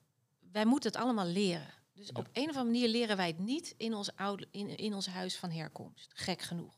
Wij 0.51 0.65
moeten 0.65 0.91
het 0.91 0.99
allemaal 1.01 1.25
leren. 1.25 1.73
Dus 1.93 2.11
op 2.11 2.27
een 2.33 2.49
of 2.49 2.55
andere 2.55 2.63
manier 2.65 2.87
leren 2.87 3.17
wij 3.17 3.27
het 3.27 3.39
niet 3.39 3.73
in 3.77 3.93
ons, 3.93 4.15
oude, 4.15 4.47
in, 4.51 4.77
in 4.77 4.93
ons 4.93 5.07
huis 5.07 5.37
van 5.37 5.49
herkomst. 5.51 6.11
Gek 6.13 6.41
genoeg. 6.41 6.75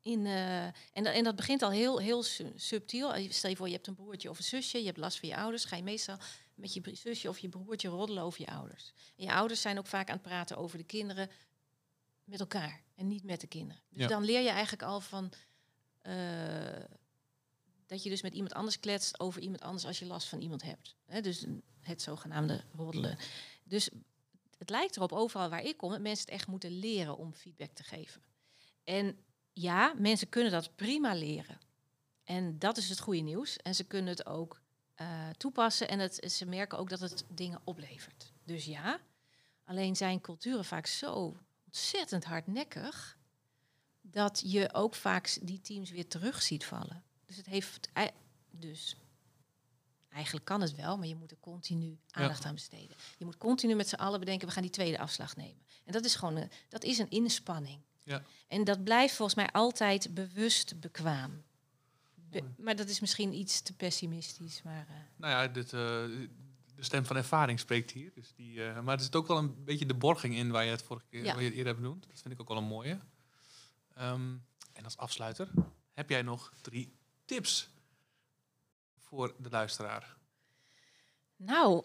In, 0.00 0.26
eh, 0.26 0.64
en, 0.64 0.72
dat, 0.92 1.14
en 1.14 1.24
dat 1.24 1.36
begint 1.36 1.62
al 1.62 1.70
heel, 1.70 1.98
heel 1.98 2.22
su- 2.22 2.52
subtiel. 2.56 3.16
Je- 3.16 3.32
Stel 3.32 3.50
je 3.50 3.56
voor, 3.56 3.66
je 3.68 3.74
hebt 3.74 3.86
een 3.86 3.94
broertje 3.94 4.30
of 4.30 4.38
een 4.38 4.44
zusje, 4.44 4.78
je 4.78 4.84
hebt 4.86 4.96
last 4.98 5.18
van 5.18 5.28
je 5.28 5.36
ouders. 5.36 5.64
Ga 5.64 5.76
je 5.76 5.82
meestal 5.82 6.16
met 6.54 6.74
je 6.74 6.80
zusje 6.94 7.28
of 7.28 7.38
je 7.38 7.48
broertje 7.48 7.88
roddelen 7.88 8.22
over 8.22 8.40
je 8.40 8.46
ouders. 8.50 8.92
En 9.16 9.24
je 9.24 9.32
ouders 9.32 9.60
zijn 9.60 9.78
ook 9.78 9.86
vaak 9.86 10.08
aan 10.08 10.14
het 10.14 10.22
praten 10.22 10.56
over 10.56 10.78
de 10.78 10.84
kinderen 10.84 11.30
met 12.24 12.40
elkaar 12.40 12.82
en 12.94 13.08
niet 13.08 13.24
met 13.24 13.40
de 13.40 13.46
kinderen. 13.46 13.82
Dus 13.90 14.02
Ja. 14.02 14.08
dan 14.08 14.24
leer 14.24 14.40
je 14.40 14.48
eigenlijk 14.48 14.82
al 14.82 15.00
van 15.00 15.24
eh, 15.32 15.38
dat 17.86 18.02
je 18.02 18.10
dus 18.10 18.22
met 18.22 18.34
iemand 18.34 18.54
anders 18.54 18.80
kletst 18.80 19.20
over 19.20 19.42
iemand 19.42 19.62
anders 19.62 19.84
als 19.84 19.98
je 19.98 20.06
last 20.06 20.28
van 20.28 20.40
iemand 20.40 20.62
hebt. 20.62 20.96
Dus 21.22 21.44
het 21.80 22.02
zogenaamde 22.02 22.64
roddelen. 22.72 23.18
Dus 23.64 23.90
het 24.58 24.70
lijkt 24.70 24.96
erop 24.96 25.12
overal 25.12 25.48
waar 25.48 25.62
ik 25.62 25.76
kom 25.76 25.90
dat 25.90 26.00
mensen 26.00 26.24
het 26.24 26.34
echt 26.34 26.46
moeten 26.46 26.78
leren 26.78 27.16
om 27.16 27.34
feedback 27.34 27.70
te 27.70 27.82
geven. 27.82 28.22
En 28.84 29.16
ja, 29.52 29.94
mensen 29.98 30.28
kunnen 30.28 30.52
dat 30.52 30.76
prima 30.76 31.14
leren. 31.14 31.58
En 32.24 32.58
dat 32.58 32.76
is 32.76 32.88
het 32.88 33.00
goede 33.00 33.20
nieuws. 33.20 33.56
En 33.56 33.74
ze 33.74 33.84
kunnen 33.84 34.08
het 34.08 34.26
ook 34.26 34.60
eh, 34.94 35.28
toepassen 35.36 35.88
en 35.88 35.98
het, 35.98 36.32
ze 36.32 36.46
merken 36.46 36.78
ook 36.78 36.88
dat 36.88 37.00
het 37.00 37.24
dingen 37.28 37.60
oplevert. 37.64 38.32
Dus 38.44 38.64
ja, 38.64 39.00
alleen 39.64 39.96
zijn 39.96 40.20
culturen 40.20 40.64
vaak 40.64 40.86
zo 40.86 41.36
ontzettend 41.64 42.24
hardnekkig 42.24 43.17
dat 44.10 44.42
je 44.46 44.74
ook 44.74 44.94
vaak 44.94 45.38
die 45.42 45.60
teams 45.60 45.90
weer 45.90 46.08
terug 46.08 46.42
ziet 46.42 46.64
vallen. 46.64 47.02
Dus 47.26 47.36
het 47.36 47.46
heeft 47.46 47.88
ei- 47.92 48.10
dus 48.50 48.96
eigenlijk 50.12 50.44
kan 50.46 50.60
het 50.60 50.74
wel, 50.74 50.98
maar 50.98 51.06
je 51.06 51.14
moet 51.16 51.30
er 51.30 51.36
continu 51.40 51.98
aandacht 52.10 52.44
aan 52.44 52.54
besteden. 52.54 52.96
Je 53.18 53.24
moet 53.24 53.36
continu 53.38 53.74
met 53.74 53.88
z'n 53.88 53.94
allen 53.94 54.20
bedenken, 54.20 54.46
we 54.46 54.52
gaan 54.52 54.62
die 54.62 54.70
tweede 54.72 54.98
afslag 54.98 55.36
nemen. 55.36 55.62
En 55.84 55.92
dat 55.92 56.04
is 56.04 56.14
gewoon 56.14 56.36
een, 56.36 56.50
dat 56.68 56.84
is 56.84 56.98
een 56.98 57.10
inspanning. 57.10 57.80
Ja. 58.02 58.22
En 58.48 58.64
dat 58.64 58.84
blijft 58.84 59.14
volgens 59.14 59.36
mij 59.36 59.50
altijd 59.50 60.14
bewust 60.14 60.80
bekwaam. 60.80 61.42
Be- 62.14 62.42
maar 62.58 62.76
dat 62.76 62.88
is 62.88 63.00
misschien 63.00 63.32
iets 63.34 63.60
te 63.60 63.72
pessimistisch, 63.72 64.62
maar 64.62 64.86
eh, 64.88 64.94
Nou 65.16 65.32
ja, 65.32 65.48
dit, 65.48 65.64
eh, 65.64 65.70
de 65.80 66.28
stem 66.84 67.04
van 67.04 67.16
ervaring 67.16 67.60
spreekt 67.60 67.90
hier. 67.90 68.10
Dus 68.14 68.32
die, 68.36 68.64
eh, 68.64 68.80
maar 68.80 68.96
er 68.96 69.02
zit 69.02 69.16
ook 69.16 69.26
wel 69.26 69.38
een 69.38 69.64
beetje 69.64 69.86
de 69.86 69.94
borging 69.94 70.34
in 70.34 70.50
waar 70.50 70.64
je 70.64 70.70
het 70.70 70.82
vorige 70.82 71.06
keer 71.10 71.24
Ja. 71.24 71.32
waar 71.32 71.42
je 71.42 71.48
het 71.48 71.56
eerder 71.56 71.72
hebt 71.72 71.80
benoemd. 71.84 72.06
Dat 72.08 72.20
vind 72.20 72.34
ik 72.34 72.40
ook 72.40 72.48
wel 72.48 72.56
een 72.56 72.64
mooie. 72.64 72.98
Ehm, 73.98 74.36
en 74.72 74.84
als 74.84 74.96
afsluiter, 74.96 75.48
heb 75.92 76.08
jij 76.10 76.22
nog 76.22 76.52
drie 76.60 76.96
tips 77.24 77.68
voor 78.98 79.34
de 79.38 79.50
luisteraar? 79.50 80.16
nou, 81.36 81.84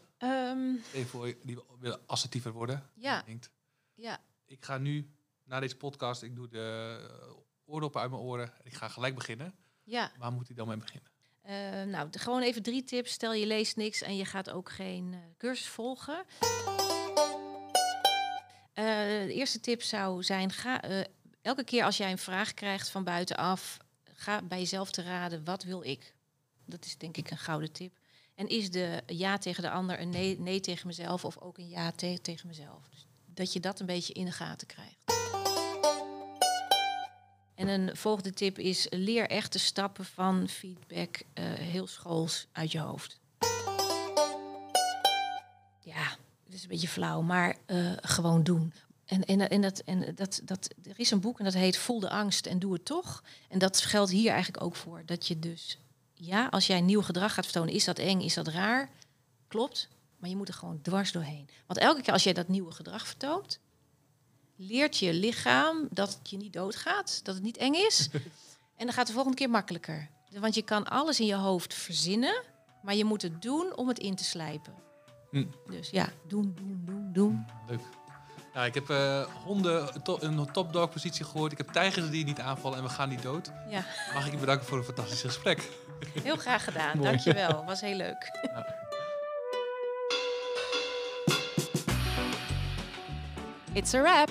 Even 0.93 1.08
voor 1.10 1.34
die 1.43 1.60
willen 1.80 1.99
assertiever 2.06 2.52
worden. 2.52 2.89
Ja. 2.93 3.21
Denkt, 3.21 3.52
ja, 3.93 4.21
ik 4.45 4.65
ga 4.65 4.78
nu 4.78 5.10
na 5.43 5.60
deze 5.60 5.78
podcast, 5.78 6.21
ik 6.23 6.36
doe 6.36 6.47
de 6.47 7.45
oordoppen 7.65 8.02
uit 8.02 8.10
mijn 8.10 8.21
oren. 8.21 8.45
en 8.58 8.65
Ik 8.65 8.73
ga 8.73 8.88
gelijk 8.88 9.15
beginnen. 9.15 9.56
ja. 9.84 10.12
Waar 10.17 10.32
moet 10.32 10.47
hij 10.47 10.56
dan 10.56 10.67
mee 10.67 10.78
beginnen? 10.78 11.12
Eh, 11.41 11.84
nou, 11.84 12.10
de- 12.10 12.19
gewoon 12.19 12.41
even 12.41 12.63
drie 12.63 12.84
tips. 12.84 13.12
Stel 13.12 13.34
je 13.34 13.45
leest 13.47 13.76
niks 13.76 14.02
en 14.02 14.15
je 14.15 14.26
gaat 14.26 14.49
ook 14.49 14.69
geen 14.71 15.13
eh, 15.13 15.19
cursus 15.38 15.67
volgen. 15.67 16.26
Eh, 18.73 18.86
de 19.26 19.34
eerste 19.34 19.60
tip 19.60 19.82
zou 19.82 20.23
zijn: 20.23 20.52
ga, 20.52 20.82
elke 21.43 21.63
keer 21.63 21.84
als 21.84 21.97
jij 21.97 22.12
een 22.12 22.17
vraag 22.17 22.53
krijgt 22.53 22.89
van 22.89 23.03
buitenaf, 23.03 23.77
ga 24.13 24.41
bij 24.41 24.60
jezelf 24.60 24.91
te 24.91 25.01
raden: 25.01 25.43
wat 25.43 25.63
wil 25.63 25.84
ik? 25.84 26.15
Dat 26.65 26.86
is 26.86 26.97
denk 26.97 27.17
ik 27.17 27.32
een 27.32 27.38
gouden 27.38 27.71
tip. 27.71 27.97
En 28.36 28.47
is 28.47 28.71
de 28.71 29.03
ja 29.06 29.38
tegen 29.38 29.63
de 29.63 29.69
ander 29.69 29.99
een 29.99 30.10
nee, 30.10 30.39
nee 30.39 30.60
tegen 30.60 30.88
mezelf 30.88 31.25
of 31.25 31.38
ook 31.38 31.58
een 31.58 31.69
ja 31.69 31.91
te- 31.91 32.19
tegen 32.21 32.47
mezelf? 32.47 32.89
Dus 32.89 33.06
dat 33.25 33.53
je 33.53 33.60
dat 33.60 33.79
een 33.79 33.86
beetje 33.86 34.13
in 34.13 34.25
de 34.25 34.32
gaten 34.32 34.67
krijgt. 34.67 35.03
En 37.56 37.67
een 37.67 37.95
volgende 37.97 38.34
tip 38.34 38.60
is: 38.60 38.88
leer 38.89 39.29
echt 39.29 39.53
de 39.53 39.60
stappen 39.60 40.06
van 40.06 40.49
feedback 40.49 41.21
eh, 41.34 41.43
heel 41.45 41.88
schools 41.88 42.47
uit 42.51 42.71
je 42.71 42.79
hoofd. 42.79 43.19
Ja, 45.79 46.17
het 46.43 46.53
is 46.53 46.63
een 46.63 46.69
beetje 46.69 46.88
flauw, 46.88 47.21
maar 47.21 47.56
eh, 47.65 47.91
gewoon 48.01 48.43
doen. 48.43 48.73
En, 49.13 49.26
en, 49.26 49.49
en, 49.49 49.62
dat, 49.62 49.80
en 49.80 50.15
dat, 50.15 50.41
dat, 50.43 50.69
er 50.84 50.99
is 50.99 51.12
een 51.12 51.19
boek 51.19 51.39
en 51.39 51.45
dat 51.45 51.54
heet 51.54 51.78
Voel 51.78 51.99
de 51.99 52.10
angst 52.10 52.45
en 52.45 52.60
doe 52.60 52.73
het 52.73 52.86
toch. 52.86 53.23
En 53.49 53.60
dat 53.60 53.82
geldt 53.82 54.12
hier 54.12 54.32
eigenlijk 54.32 54.63
ook 54.63 54.76
voor. 54.76 55.02
Dat 55.06 55.28
je 55.28 55.39
dus, 55.39 55.78
ja, 56.13 56.47
als 56.47 56.67
jij 56.67 56.78
een 56.78 56.86
nieuw 56.86 57.02
gedrag 57.02 57.34
gaat 57.34 57.43
vertonen, 57.43 57.73
is 57.73 57.86
dat 57.86 57.99
eng, 57.99 58.21
is 58.21 58.34
dat 58.34 58.47
raar? 58.47 58.89
Klopt, 59.47 59.89
maar 60.17 60.30
je 60.30 60.36
moet 60.36 60.47
er 60.47 60.54
gewoon 60.54 60.82
dwars 60.82 61.12
doorheen. 61.12 61.49
Want 61.65 61.80
elke 61.80 62.02
keer 62.02 62.13
als 62.13 62.23
jij 62.23 62.34
dat 62.34 62.47
nieuwe 62.47 62.71
gedrag 62.71 63.08
vertoont, 63.08 63.60
leert 64.56 64.97
je 64.97 65.13
lichaam 65.13 65.88
dat 65.91 66.13
het 66.13 66.30
je 66.30 66.38
niet 66.38 66.54
doodgaat, 66.54 67.19
dat 67.23 67.36
het 67.36 67.43
niet 67.43 67.58
eng 67.58 67.73
is. 67.73 68.10
en 68.78 68.86
dan 68.86 68.93
gaat 68.93 69.08
de 69.08 69.13
volgende 69.13 69.38
keer 69.38 69.49
makkelijker. 69.49 70.10
Want 70.32 70.56
je 70.56 70.62
kan 70.63 70.88
alles 70.88 71.19
in 71.19 71.26
je 71.26 71.36
hoofd 71.36 71.73
verzinnen, 71.73 72.43
maar 72.82 72.95
je 72.95 73.06
moet 73.06 73.21
het 73.21 73.41
doen 73.41 73.76
om 73.76 73.88
het 73.88 73.99
in 73.99 74.15
te 74.15 74.23
slijpen. 74.23 74.73
Hm. 75.32 75.45
Dus 75.65 75.89
ja, 75.89 76.10
doen, 76.28 76.54
doen, 76.56 76.82
doen, 76.86 77.13
doen. 77.13 77.45
Leuk. 77.67 77.82
Ja, 78.54 78.66
ik 78.66 78.74
heb 78.74 78.89
eh, 78.89 79.22
honden 79.46 80.04
to- 80.04 80.18
een 80.22 80.52
topdog 80.52 80.89
positie 80.89 81.26
gehoord. 81.26 81.52
Ik 81.52 81.58
heb 81.58 81.68
tijgers 81.72 82.10
die 82.10 82.26
niet 82.26 82.39
aanvallen 82.39 82.78
en 82.78 82.84
we 82.84 82.89
gaan 82.89 83.10
niet 83.10 83.22
dood. 83.22 83.52
Ja, 83.70 83.84
Mag 84.13 84.26
ik 84.26 84.32
je 84.32 84.38
bedanken 84.38 84.66
voor 84.66 84.78
een 84.78 84.84
fantastisch 84.84 85.22
gesprek. 85.22 85.70
heel 86.24 86.36
graag 86.36 86.63
gedaan. 86.63 86.92
Mooi. 86.98 87.10
Dankjewel. 87.10 87.63
Was 87.66 87.82
heel 87.82 87.96
leuk. 87.96 88.32
It's 93.74 93.94
a 93.94 94.02
wrap! 94.02 94.30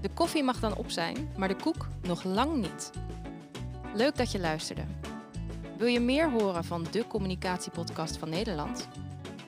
De 0.00 0.08
koffie 0.14 0.42
mag 0.42 0.60
dan 0.60 0.76
op 0.76 0.90
zijn, 0.90 1.30
maar 1.36 1.48
de 1.48 1.56
koek 1.56 1.86
nog 2.02 2.22
lang 2.24 2.56
niet. 2.56 2.90
Leuk 3.94 4.16
dat 4.16 4.32
je 4.32 4.38
luisterde. 4.40 4.82
Wil 5.78 5.86
je 5.86 6.00
meer 6.00 6.30
horen 6.30 6.64
van 6.64 6.86
de 6.90 7.06
communicatiepodcast 7.06 8.16
van 8.16 8.28
Nederland? 8.28 8.88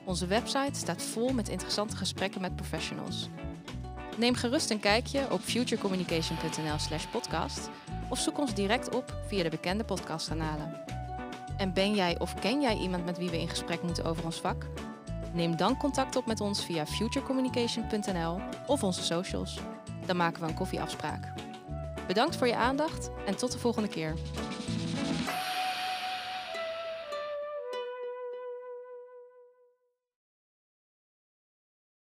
Onze 0.05 0.27
website 0.27 0.79
staat 0.79 1.03
vol 1.03 1.33
met 1.33 1.49
interessante 1.49 1.95
gesprekken 1.95 2.41
met 2.41 2.55
professionals. 2.55 3.29
Neem 4.17 4.35
gerust 4.35 4.69
een 4.69 4.79
kijkje 4.79 5.31
op 5.31 5.41
futurecommunication.nl/slash 5.41 7.05
podcast 7.05 7.69
of 8.09 8.19
zoek 8.19 8.39
ons 8.39 8.53
direct 8.53 8.95
op 8.95 9.17
via 9.27 9.43
de 9.43 9.49
bekende 9.49 9.83
podcastkanalen. 9.83 10.81
En 11.57 11.73
ben 11.73 11.95
jij 11.95 12.19
of 12.19 12.33
ken 12.39 12.61
jij 12.61 12.77
iemand 12.77 13.05
met 13.05 13.17
wie 13.17 13.29
we 13.29 13.39
in 13.39 13.49
gesprek 13.49 13.81
moeten 13.83 14.05
over 14.05 14.25
ons 14.25 14.41
vak? 14.41 14.65
Neem 15.33 15.57
dan 15.57 15.77
contact 15.77 16.15
op 16.15 16.25
met 16.25 16.41
ons 16.41 16.65
via 16.65 16.85
futurecommunication.nl 16.85 18.39
of 18.67 18.83
onze 18.83 19.03
socials. 19.03 19.59
Dan 20.05 20.17
maken 20.17 20.41
we 20.41 20.47
een 20.47 20.55
koffieafspraak. 20.55 21.33
Bedankt 22.07 22.35
voor 22.35 22.47
je 22.47 22.55
aandacht 22.55 23.09
en 23.25 23.35
tot 23.35 23.51
de 23.51 23.59
volgende 23.59 23.89
keer. 23.89 24.13